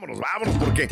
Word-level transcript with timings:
Vámonos, 0.00 0.20
vámonos, 0.20 0.56
porque 0.62 0.88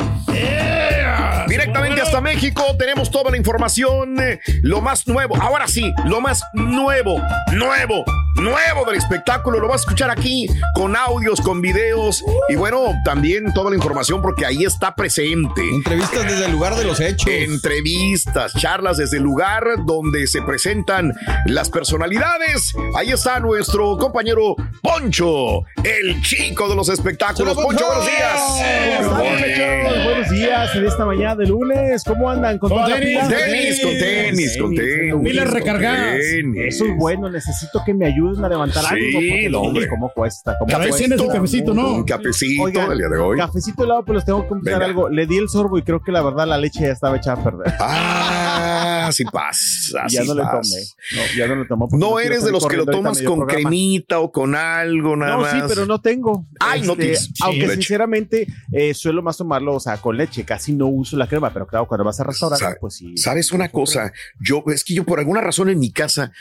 directamente 1.47 2.01
hasta 2.01 2.19
México 2.19 2.61
tenemos 2.77 3.09
toda 3.09 3.31
la 3.31 3.37
información, 3.37 4.19
eh, 4.19 4.41
lo 4.63 4.81
más 4.81 5.07
nuevo. 5.07 5.37
Ahora 5.37 5.65
sí, 5.65 5.93
lo 6.03 6.19
más 6.19 6.43
nuevo, 6.51 7.21
nuevo, 7.53 8.03
nuevo 8.35 8.85
del 8.85 8.95
espectáculo. 8.97 9.59
Lo 9.61 9.69
vas 9.69 9.81
a 9.81 9.83
escuchar 9.83 10.09
aquí 10.09 10.49
con 10.73 10.97
audios, 10.97 11.39
con 11.39 11.61
videos 11.61 12.21
y 12.49 12.55
bueno, 12.55 12.93
también 13.05 13.53
toda 13.53 13.69
la 13.69 13.77
información 13.77 14.21
porque 14.21 14.45
ahí 14.45 14.65
está 14.65 14.93
presente. 14.93 15.61
Entrevistas 15.73 16.25
desde 16.25 16.45
el 16.45 16.51
lugar 16.51 16.75
de 16.75 16.83
los 16.83 16.99
hechos. 16.99 17.29
Entrevistas, 17.29 18.51
charlas 18.55 18.97
desde 18.97 19.17
el 19.17 19.23
lugar 19.23 19.63
donde 19.85 20.27
se 20.27 20.41
presentan 20.41 21.13
las 21.45 21.69
personalidades. 21.69 22.73
Ahí 22.93 23.11
está 23.11 23.39
nuestro 23.39 23.97
compañero 23.97 24.55
Poncho, 24.81 25.63
el 25.83 26.21
chico 26.23 26.67
de 26.67 26.75
los 26.75 26.89
espectáculos. 26.89 27.55
Poncho, 27.55 27.85
buenos 27.85 28.05
días. 28.05 28.96
¿Cómo 28.97 29.21
están, 29.21 29.39
muchachos? 29.39 30.03
Buenos 30.05 30.29
días 30.29 30.75
en 30.75 30.85
esta 30.85 31.05
mañana 31.05 31.35
de 31.35 31.45
lunes. 31.47 32.03
¿Cómo 32.03 32.29
andan? 32.29 32.57
¿Con, 32.57 32.69
Con 32.69 32.77
toda 32.79 32.89
la 32.89 32.95
tenis, 32.99 33.27
tenis, 33.27 33.81
con 33.83 33.91
tenis, 33.97 34.57
con 34.59 34.75
tenis. 34.75 35.15
Pilas 35.23 35.49
recargadas. 35.51 36.15
Eso 36.19 36.85
es 36.85 36.95
bueno. 36.97 37.29
Necesito 37.29 37.81
que 37.85 37.93
me 37.93 38.05
ayuden 38.07 38.43
a 38.43 38.49
levantar 38.49 38.83
Sí, 38.83 38.89
algo. 38.95 39.19
Porque 39.19 39.49
no, 39.49 39.61
hombre. 39.61 39.87
¿Cómo 39.87 40.09
cuesta? 40.09 40.57
¿Cómo 40.57 40.73
cuesta? 40.73 40.97
Tienes 40.97 41.19
un 41.21 41.27
cafecito, 41.27 41.73
¿no? 41.73 41.93
Un 41.95 42.03
cafecito 42.03 42.63
Oigan, 42.63 42.91
el 42.91 42.97
día 42.97 43.09
de 43.09 43.17
hoy. 43.17 43.37
Cafecito 43.37 43.83
helado, 43.83 44.03
pero 44.03 44.15
les 44.15 44.25
tengo 44.25 44.41
que 44.43 44.47
confesar 44.49 44.83
algo. 44.83 45.09
Le 45.09 45.25
di 45.27 45.37
el 45.37 45.49
sorbo 45.49 45.77
y 45.77 45.83
creo 45.83 46.01
que 46.01 46.11
la 46.11 46.21
verdad 46.21 46.47
la 46.47 46.57
leche 46.57 46.81
ya 46.81 46.91
estaba 46.91 47.17
echada 47.17 47.41
a 47.41 47.43
perder. 47.43 47.73
Ah, 47.79 48.96
sí 49.11 49.25
pasa. 49.25 50.05
Y 50.07 50.13
ya 50.13 50.23
no 50.23 50.33
le 50.35 50.41
tomé. 50.43 50.83
No, 51.15 51.21
ya 51.37 51.47
no 51.47 51.55
le 51.55 51.65
tomo. 51.65 51.87
porque 51.87 52.05
No 52.05 52.15
quiero 52.15 52.31
eres 52.33 52.43
de 52.45 52.51
los 52.51 52.67
que 52.67 52.77
lo 52.77 52.85
tomas 52.85 53.21
con 53.21 53.41
cremita 53.47 54.19
o 54.19 54.31
con 54.31 54.55
algo 54.55 55.15
nada 55.15 55.33
no, 55.35 55.41
más. 55.41 55.51
sí, 55.53 55.59
pero 55.67 55.85
no 55.85 55.99
tengo. 56.01 56.45
Ay, 56.59 56.81
no 56.81 56.93
Este, 56.93 57.03
tienes. 57.03 57.29
Aunque 57.41 57.69
sinceramente 57.69 58.47
eh, 58.71 58.93
suelo 58.93 59.21
más 59.21 59.37
tomarlo, 59.37 59.75
o 59.75 59.79
sea, 59.79 59.97
con 59.97 60.17
leche. 60.17 60.43
Casi 60.45 60.73
no 60.73 60.87
uso 60.87 61.17
la 61.17 61.27
crema, 61.27 61.51
pero 61.53 61.67
claro, 61.67 61.87
cuando 61.87 62.03
vas 62.03 62.19
a 62.19 62.23
restaurar, 62.23 62.77
pues 62.79 62.95
sí. 62.95 63.17
¿Sabes 63.17 63.51
una 63.51 63.69
cosa? 63.69 64.11
Yo, 64.39 64.63
es 64.67 64.83
que 64.83 64.93
yo 64.93 65.03
por 65.03 65.19
alguna 65.19 65.41
razón 65.41 65.69
en 65.69 65.79
mi 65.79 65.91
casa, 65.91 66.31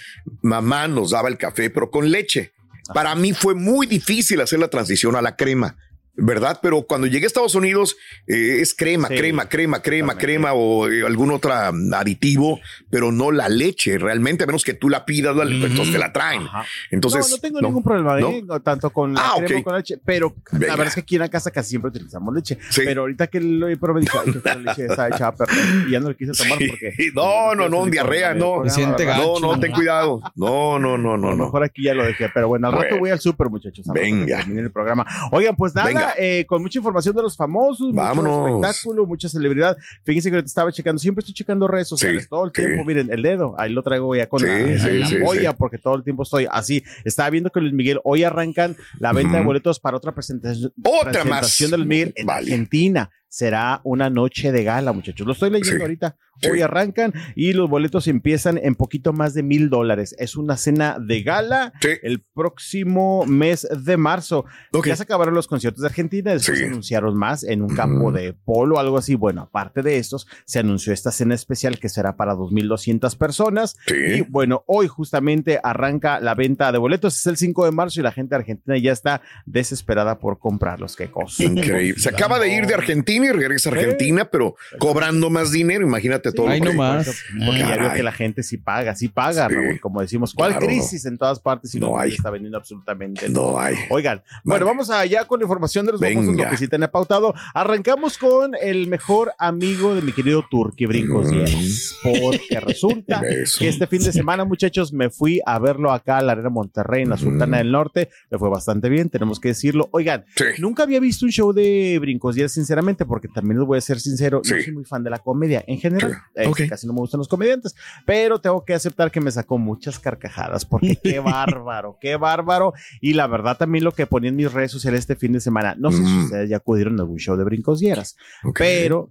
mamá 0.43 0.89
nos 0.89 1.11
daba 1.11 1.29
el 1.29 1.39
café, 1.39 1.71
pero 1.71 1.91
con 1.91 2.11
leche. 2.11 2.53
Para 2.95 3.15
mí 3.17 3.33
fue 3.33 3.55
muy 3.57 3.87
difícil 3.89 4.41
hacer 4.41 4.61
la 4.61 4.69
transición 4.69 5.17
a 5.17 5.23
la 5.23 5.35
crema. 5.35 5.77
¿Verdad? 6.17 6.59
Pero 6.63 6.83
cuando 6.83 7.07
llegué 7.07 7.25
a 7.25 7.29
Estados 7.29 7.55
Unidos 7.55 7.97
eh, 8.27 8.59
es 8.61 8.75
crema, 8.75 9.09
Sí, 9.09 9.17
crema, 9.17 9.49
crema, 9.49 9.81
crema, 9.83 10.17
crema 10.17 10.53
o 10.55 10.89
eh, 10.89 11.05
algún 11.05 11.31
otro 11.31 11.51
mm, 11.73 11.93
aditivo, 11.95 12.59
pero 12.91 13.13
no 13.13 13.31
la 13.31 13.49
leche 13.49 13.99
realmente, 13.99 14.45
a 14.45 14.47
menos 14.47 14.65
que 14.65 14.75
tú 14.75 14.89
la 14.89 15.05
pidas, 15.05 15.37
dale, 15.37 15.59
pues, 15.59 15.71
entonces 15.71 15.93
te 15.93 15.99
la 16.01 16.13
traen. 16.13 16.43
Entonces, 16.91 17.29
no, 17.29 17.37
no 17.37 17.41
tengo 17.41 17.61
ningún 17.61 17.83
problema, 17.83 18.19
¿eh? 18.19 18.43
¿no? 18.47 18.61
tanto 18.61 18.91
con 18.91 19.15
la 19.15 19.21
Ah, 19.21 19.35
crema 19.45 19.63
con 19.63 19.73
la 19.75 19.79
leche, 19.79 19.99
pero 20.05 20.35
Venga. 20.53 20.67
la 20.69 20.73
verdad 20.77 20.89
es 20.89 20.95
que 20.95 21.01
aquí 21.01 21.17
en 21.17 21.21
la 21.21 21.29
casa 21.29 21.51
casi 21.51 21.71
siempre 21.71 21.91
utilizamos 21.91 22.35
leche. 22.35 22.59
Sí. 22.71 22.83
Pero 22.85 23.03
ahorita 23.03 23.27
que 23.27 23.41
lo 23.41 23.69
he 23.69 23.77
probado, 23.77 24.01
dije, 24.01 24.17
"Ay, 24.19 24.31
creo 24.33 24.43
que 24.43 24.49
la 24.49 24.57
leche 24.73 24.87
está 24.87 25.09
echada 25.09 25.27
a 25.29 25.35
perder", 25.37 25.57
y 25.89 25.91
ya 25.93 26.01
no 26.01 26.09
le 26.09 26.17
quise 26.17 26.33
tomar 26.33 26.59
Sí. 26.59 26.69
porque. 26.69 26.93
No, 27.15 27.55
no, 27.55 27.69
no, 27.69 27.87
diarrea, 27.87 28.35
no. 28.35 28.63
No, 28.65 29.41
no, 29.41 29.61
ten 29.61 29.73
cuidado. 29.73 30.21
No, 30.35 30.79
no, 30.79 30.97
no, 30.99 31.17
no, 31.17 31.29
A 31.29 31.31
lo 31.33 31.37
mejor 31.45 31.63
aquí 31.65 31.83
ya 31.85 31.95
lo 31.95 32.05
dejé, 32.05 32.29
pero 32.33 32.49
bueno, 32.49 32.69
al 32.69 32.75
rato 32.75 32.99
voy 32.99 33.11
al 33.11 33.21
súper, 33.21 33.49
muchachos. 33.51 33.87
Venga. 33.93 34.41
el 34.41 34.71
programa. 34.71 35.07
Oigan, 35.31 35.55
pues 35.57 35.75
nada, 35.75 36.06
Venga. 36.07 36.15
eh, 36.19 36.45
con 36.47 36.63
mucha 36.63 36.79
información 36.79 37.15
de 37.17 37.23
los 37.23 37.37
famosos, 37.37 37.93
Vámonos. 37.95 38.39
mucho 38.39 38.57
espectáculo, 38.67 39.07
mucha 39.07 39.29
celebridad. 39.29 39.77
Fíjense 40.05 40.31
que 40.31 40.39
estaba 40.39 40.71
checando, 40.73 40.99
siempre 40.99 41.21
estoy 41.21 41.35
checando 41.35 41.67
redes 41.69 41.89
sociales 41.89 42.25
Sí, 42.25 42.29
todo 42.29 42.45
el 42.45 42.53
sí. 42.55 42.63
tiempo. 42.63 42.85
Miren, 42.85 43.11
el 43.13 43.23
dedo, 43.23 43.55
ahí 43.59 43.73
lo 43.73 43.83
traigo 43.83 44.15
ya 44.15 44.29
con 44.29 44.41
Sí, 44.41 44.47
la, 44.47 44.89
la 44.89 45.07
sí. 45.07 45.17
porque 45.59 45.79
todo 45.79 45.95
el 45.97 46.03
tiempo 46.05 46.23
estoy 46.23 46.47
así. 46.51 46.83
Estaba 47.05 47.31
viendo 47.31 47.51
que 47.51 47.61
Luis 47.61 47.73
Miguel 47.73 48.01
hoy 48.05 48.25
arrancan 48.25 48.77
la 48.99 49.13
venta 49.13 49.39
de 49.39 49.45
boletos 49.45 49.81
para 49.81 49.97
otra 49.97 50.13
presentación, 50.13 50.73
Otra 50.83 51.11
presentación 51.23 51.71
más. 51.71 51.71
de 51.73 51.77
Luis 51.79 51.89
Miguel 51.89 52.13
en 52.17 52.27
Vale. 52.27 52.41
Argentina. 52.53 53.11
Será 53.37 53.83
una 53.85 54.09
noche 54.09 54.51
de 54.51 54.65
gala, 54.65 54.95
muchachos. 54.95 55.27
Lo 55.27 55.35
estoy 55.35 55.51
leyendo 55.51 55.77
Sí, 55.77 55.83
ahorita. 55.83 56.17
Hoy 56.51 56.61
arrancan 56.61 57.15
y 57.35 57.55
los 57.55 57.69
boletos 57.69 58.09
empiezan 58.09 58.59
en 58.59 58.75
poquito 58.75 59.13
más 59.15 59.33
de 59.35 59.43
mil 59.43 59.71
dólares. 59.71 60.15
Es 60.19 60.37
una 60.37 60.57
cena 60.59 60.99
de 60.99 61.23
gala 61.23 61.73
Sí. 61.81 61.89
el 62.03 62.23
próximo 62.35 63.25
mes 63.27 63.67
de 63.85 63.97
marzo. 63.99 64.45
Ya 64.85 64.97
se 64.97 65.03
acabaron 65.03 65.35
los 65.35 65.47
conciertos 65.49 65.81
de 65.83 65.89
Argentina, 65.89 66.33
después 66.33 66.59
Sí. 66.59 66.65
se 66.65 66.71
anunciaron 66.71 67.17
más 67.17 67.43
en 67.43 67.61
un 67.63 67.75
campo 67.75 68.11
de 68.13 68.33
polo, 68.35 68.79
algo 68.79 68.97
así. 68.99 69.15
Bueno, 69.17 69.43
aparte 69.43 69.83
de 69.83 69.97
estos, 69.99 70.27
se 70.47 70.59
anunció 70.59 70.93
esta 70.95 71.11
cena 71.11 71.35
especial 71.35 71.79
que 71.79 71.89
será 71.91 72.17
para 72.17 72.35
2.200 72.35 73.17
personas. 73.17 73.77
Sí. 73.87 73.95
Y 73.97 74.21
bueno, 74.23 74.63
hoy 74.67 74.89
justamente 74.89 75.59
arranca 75.63 76.21
la 76.21 76.35
venta 76.35 76.71
de 76.73 76.79
boletos. 76.79 77.17
Es 77.19 77.27
el 77.27 77.37
5 77.39 77.65
de 77.67 77.71
marzo 77.73 78.01
y 78.01 78.03
la 78.03 78.13
gente 78.13 78.35
Argentina 78.35 78.77
ya 78.79 78.93
está 78.93 79.21
desesperada 79.47 80.19
por 80.19 80.39
comprarlos. 80.39 80.97
Qué 80.97 81.11
cosa. 81.11 81.43
Increíble. 81.45 81.99
Se 82.01 82.09
acaba 82.11 82.39
de 82.39 82.55
ir 82.55 82.67
de 82.67 82.75
Argentina 82.75 83.26
y 83.29 83.33
regresa 83.33 83.71
a 83.71 83.73
Argentina, 83.73 84.25
pero 84.31 84.57
cobrando 84.79 85.31
más 85.31 85.53
dinero. 85.53 85.87
Imagínate 85.87 86.33
todo. 86.33 86.49
Ay, 86.49 86.59
lo 86.61 86.67
no 86.67 86.71
que- 86.73 86.77
más. 86.77 87.23
Porque 87.45 87.59
ya 87.61 87.77
veo 87.77 87.93
que 87.95 88.03
la 88.03 88.13
gente 88.13 88.43
sí 88.43 88.57
paga, 88.57 88.95
sí 88.95 89.09
paga, 89.09 89.49
Sí. 89.49 89.55
Raúl, 89.55 89.81
como 89.81 90.01
decimos. 90.01 90.33
¿Cuál 90.35 90.53
Claro, 90.53 90.67
crisis 90.67 91.05
en 91.07 91.19
todas 91.19 91.41
partes 91.41 91.75
y 91.75 91.81
No 91.81 91.91
no 91.91 91.99
hay. 91.99 92.13
está 92.15 92.31
vendiendo 92.31 92.59
absolutamente 92.59 93.29
No 93.29 93.59
hay. 93.59 93.75
Oigan, 93.91 94.23
bueno, 94.45 94.67
vamos 94.67 94.91
allá 94.91 95.25
con 95.25 95.39
la 95.41 95.45
información 95.45 95.87
de 95.87 95.93
los 95.93 96.01
famosos, 96.01 96.35
lo 96.37 96.49
que 96.51 96.57
sí 96.57 96.69
tenía 96.69 96.91
pautado. 96.91 97.35
Arrancamos 97.55 98.19
con 98.19 98.55
el 98.61 98.87
mejor 98.87 99.33
amigo 99.39 99.95
de 99.95 100.03
mi 100.03 100.13
querido 100.13 100.45
Turki 100.51 100.87
Brincos 100.87 101.31
Dieras, 101.31 101.97
porque 102.03 102.61
resulta 102.61 103.21
Mm. 103.21 103.25
Eso. 103.43 103.59
que 103.59 103.69
este 103.69 103.87
fin 103.87 104.03
de 104.03 104.13
semana, 104.13 104.45
muchachos, 104.45 104.93
me 104.93 105.11
fui 105.11 105.41
a 105.47 105.59
verlo 105.59 105.93
acá 105.93 106.19
a 106.19 106.23
la 106.23 106.33
Arena 106.33 106.49
Monterrey, 106.51 107.03
en 107.03 107.11
la 107.11 107.17
Sultana 107.17 107.59
del 107.59 107.73
Norte. 107.73 108.09
Le 108.31 108.39
fue 108.39 108.49
bastante 108.49 108.89
bien, 108.89 109.09
tenemos 109.11 109.41
que 109.41 109.49
decirlo. 109.49 109.89
Oigan, 109.93 110.25
Sí. 110.37 110.45
nunca 110.59 110.83
había 110.85 111.01
visto 111.01 111.25
un 111.27 111.33
show 111.33 111.53
de 111.53 111.99
Brincos 112.01 112.35
Dieras, 112.35 112.57
porque 113.07 113.29
también 113.29 113.59
les 113.59 113.67
voy 113.67 113.79
a 113.79 113.81
ser 113.81 114.01
sincero, 114.01 114.39
no 114.39 114.45
Sí. 114.45 114.63
soy 114.65 114.73
muy 114.75 114.85
fan 114.85 115.03
de 115.05 115.11
la 115.11 115.19
comedia 115.19 115.65
en 115.67 115.79
general. 115.79 116.13
Sí. 116.13 116.17
Eh, 116.43 116.47
Ok. 116.49 116.61
Casi 116.69 116.87
no 116.87 116.93
me 116.93 117.01
gustan 117.01 117.19
los 117.19 117.29
comediantes, 117.29 117.75
pero 118.05 118.41
tengo 118.41 118.65
que 118.65 118.75
aceptar 118.75 119.11
que 119.11 119.21
me 119.21 119.31
sacó 119.31 119.59
muchas 119.59 119.99
carcajadas, 119.99 120.65
porque 120.65 120.97
qué 121.03 121.21
bárbaro, 121.21 121.99
qué 122.01 122.17
bárbaro. 122.17 122.73
Y 123.01 123.15
la 123.15 123.27
verdad 123.27 123.57
también 123.57 123.85
lo 123.85 123.93
que 123.93 124.07
ponía 124.07 124.31
en 124.31 124.37
mis 124.37 124.53
redes 124.53 124.71
sociales 124.73 125.01
este 125.01 125.17
fin 125.17 125.33
de 125.33 125.41
semana, 125.41 125.75
no 125.79 125.91
sé 125.91 125.99
si 125.99 126.13
Mm. 126.13 126.25
ustedes 126.25 126.51
ya 126.51 126.57
acudieron 126.59 126.99
a 126.99 127.03
algún 127.03 127.19
show 127.19 127.37
de 127.37 127.45
Brincos 127.45 127.81
Dieras, 127.81 128.17
Ok. 128.45 128.59
pero 128.59 129.11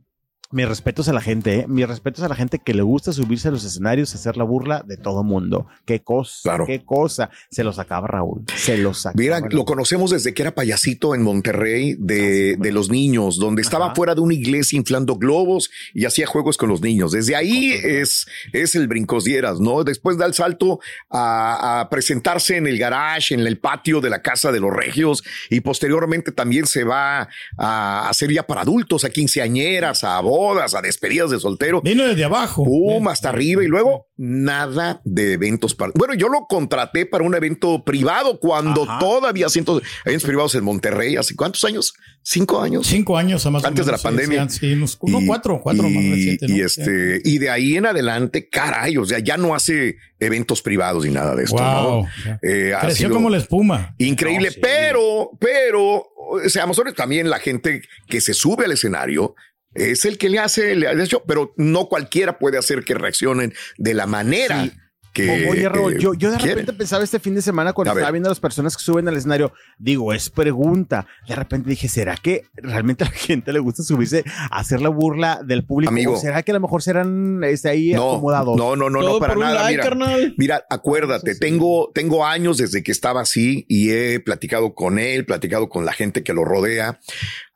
mis 0.52 0.68
respetos 0.68 1.08
a 1.10 1.14
la 1.14 1.22
gente, 1.22 1.60
¿eh? 1.62 1.66
mis 1.68 1.88
respetos 1.88 2.24
a 2.24 2.30
la 2.30 2.36
gente 2.36 2.60
que 2.60 2.74
le 2.74 2.84
gusta 2.84 3.12
subirse 3.12 3.48
a 3.48 3.52
los 3.52 3.64
escenarios, 3.66 4.14
hacer 4.14 4.38
la 4.38 4.44
burla 4.44 4.84
de 4.86 4.96
todo 4.96 5.24
mundo. 5.24 5.66
Qué 5.86 6.02
cosa, 6.04 6.40
Claro. 6.44 6.66
qué 6.68 6.86
cosa. 6.86 7.32
Se 7.50 7.64
lo 7.64 7.74
sacaba 7.74 8.08
Raúl, 8.08 8.44
se 8.56 8.78
lo 8.78 8.94
sacaba. 8.94 9.20
Mira, 9.22 9.40
Raúl. 9.40 9.50
lo 9.54 9.66
conocemos 9.66 10.12
desde 10.12 10.34
que 10.36 10.44
era 10.44 10.54
payasito 10.54 11.16
en 11.16 11.24
Monterrey 11.24 11.96
de, 11.98 12.58
de 12.58 12.72
los 12.72 12.90
niños, 12.90 13.38
donde 13.38 13.64
estaba 13.64 13.88
Ajá. 13.88 13.96
fuera 13.96 14.14
de 14.16 14.22
una 14.22 14.36
iglesia 14.36 14.78
inflando 14.78 15.16
globos 15.16 15.72
y 15.96 16.06
hacía 16.06 16.28
juegos 16.28 16.58
con 16.58 16.70
los 16.70 16.80
niños. 16.82 17.12
Desde 17.12 17.36
ahí 17.36 17.72
es, 17.84 18.28
es 18.54 18.76
el 18.76 18.88
brincos 18.88 19.24
dieras, 19.24 19.60
¿no? 19.60 19.84
Después 19.84 20.18
da 20.18 20.26
el 20.28 20.36
salto 20.36 20.80
a, 21.10 21.82
a 21.82 21.90
presentarse 21.90 22.56
en 22.58 22.68
el 22.68 22.78
garage, 22.78 23.34
en 23.34 23.40
el 23.42 23.58
patio 23.58 24.00
de 24.00 24.12
la 24.12 24.22
casa 24.22 24.52
de 24.52 24.60
los 24.60 24.72
regios 24.72 25.24
y 25.50 25.62
posteriormente 25.62 26.32
también 26.32 26.68
se 26.68 26.84
va 26.84 27.28
a 27.58 28.10
hacer 28.10 28.32
ya 28.32 28.46
para 28.46 28.62
adultos, 28.62 29.04
a 29.06 29.10
quinceañeras, 29.10 30.04
a 30.04 30.20
bodas 30.22 30.35
bodas, 30.36 30.74
a 30.76 30.82
despedidas 30.82 31.30
de 31.32 31.40
soltero. 31.40 31.82
Vino 31.82 32.06
desde 32.08 32.24
abajo. 32.24 32.64
Pum, 32.64 33.08
hasta 33.08 33.30
arriba 33.30 33.64
y 33.64 33.68
luego 33.68 34.08
nada 34.18 35.02
de 35.06 35.34
eventos. 35.34 35.76
Para... 35.76 35.92
Bueno, 35.96 36.14
yo 36.14 36.28
lo 36.30 36.46
contraté 36.48 37.06
para 37.06 37.24
un 37.24 37.36
evento 37.36 37.84
privado 37.84 38.40
cuando 38.40 38.86
todavía 39.00 39.50
cientos 39.50 39.82
de 39.82 39.88
eventos 40.06 40.28
privados 40.28 40.56
en 40.56 40.64
Monterrey. 40.64 41.16
¿Hace 41.16 41.36
cuántos 41.36 41.64
años? 41.64 41.94
¿Cinco 42.22 42.62
años? 42.62 42.88
Cinco 42.88 43.18
años 43.18 43.46
más 43.52 43.64
Antes 43.64 43.66
o 43.66 43.72
menos, 43.72 43.86
de 43.86 43.92
la 43.92 43.98
sí, 43.98 44.04
pandemia. 44.04 44.50
sí, 44.50 44.60
sí, 44.60 44.74
unos- 44.74 44.98
no, 45.04 45.20
cuatro, 45.28 45.60
cuatro 45.62 45.84
más 45.84 45.92
y, 46.04 46.12
reciente, 46.12 46.48
¿no? 46.48 46.56
y 46.56 46.62
este, 46.62 47.22
y 47.24 47.38
de 47.38 47.50
ahí 47.50 47.78
en 47.78 47.86
adelante, 47.86 48.50
caray, 48.50 48.98
o 48.98 49.06
sea, 49.06 49.20
ya 49.20 49.38
no 49.38 49.54
hace 49.54 49.98
eventos 50.20 50.62
privados 50.62 51.06
ni 51.06 51.12
nada 51.12 51.36
de 51.36 51.44
esto. 51.44 51.58
Wow. 51.58 52.02
¿no? 52.04 52.10
Eh, 52.42 52.74
ha 52.74 52.80
Creció 52.82 53.08
sido 53.08 53.16
como 53.16 53.30
la 53.30 53.38
espuma. 53.38 53.94
Increíble, 54.00 54.48
No, 54.48 54.54
sí. 54.54 54.60
pero, 54.62 55.30
pero, 55.40 56.08
seamos 56.48 56.80
honestos, 56.80 56.98
también 56.98 57.30
la 57.30 57.38
gente 57.40 57.82
que 58.08 58.20
se 58.22 58.34
sube 58.34 58.66
al 58.66 58.72
escenario 58.72 59.36
es 59.76 60.06
el 60.06 60.18
que 60.18 60.30
le 60.30 60.40
hace, 60.40 60.76
le 60.76 60.88
hace 60.88 61.18
pero 61.28 61.54
no 61.58 61.88
cualquiera 61.88 62.40
puede 62.40 62.58
hacer 62.58 62.84
que 62.84 62.96
reaccionen 62.96 63.54
de 63.78 63.94
la 63.94 64.08
manera 64.08 64.64
Sí. 64.64 64.72
que. 65.14 65.48
Oye, 65.50 65.70
Raúl, 65.70 65.94
eh, 65.94 65.98
yo, 65.98 66.14
yo 66.14 66.30
de 66.30 66.36
quieren. 66.36 66.58
repente 66.58 66.74
pensaba 66.74 67.02
este 67.02 67.20
fin 67.22 67.36
de 67.36 67.42
semana 67.42 67.72
cuando 67.72 67.92
A 67.92 67.94
ver. 67.94 68.02
estaba 68.02 68.12
viendo 68.12 68.28
a 68.28 68.32
las 68.32 68.42
personas 68.42 68.76
que 68.76 68.84
suben 68.84 69.08
al 69.08 69.16
escenario, 69.16 69.54
digo, 69.78 70.12
es 70.12 70.30
pregunta. 70.30 71.08
De 71.26 71.36
repente 71.36 71.70
dije, 71.70 71.88
¿será 71.88 72.18
que 72.18 72.44
realmente 72.56 73.06
a 73.06 73.08
la 73.08 73.14
gente 73.14 73.54
le 73.54 73.60
gusta 73.60 73.82
subirse 73.84 74.26
a 74.52 74.60
hacer 74.60 74.82
la 74.82 74.90
burla 74.90 75.40
del 75.42 75.66
público? 75.66 75.90
Amigo. 75.92 76.14
¿O 76.16 76.18
será 76.18 76.44
que 76.44 76.52
a 76.52 76.56
lo 76.56 76.60
mejor 76.60 76.82
serán 76.84 77.42
este, 77.46 77.70
ahí 77.70 77.94
No, 77.94 78.12
acomodados? 78.16 78.58
no, 78.58 78.76
no, 78.76 78.90
no, 78.90 79.00
Todo 79.00 79.14
no, 79.14 79.20
para 79.20 79.36
nada. 79.36 79.54
like, 79.64 79.72
mira, 79.72 79.84
carnal. 79.84 80.36
Mira, 80.38 80.66
acuérdate, 80.70 81.34
tengo, 81.36 81.92
tengo 81.96 82.26
años 82.26 82.58
desde 82.58 82.84
que 82.84 82.92
estaba 82.92 83.22
así 83.22 83.66
y 83.70 83.92
he 83.92 84.20
platicado 84.20 84.74
con 84.74 85.00
él, 85.00 85.26
platicado 85.26 85.70
con 85.70 85.86
la 85.86 85.94
gente 85.94 86.24
que 86.24 86.34
lo 86.34 86.44
rodea. 86.44 87.00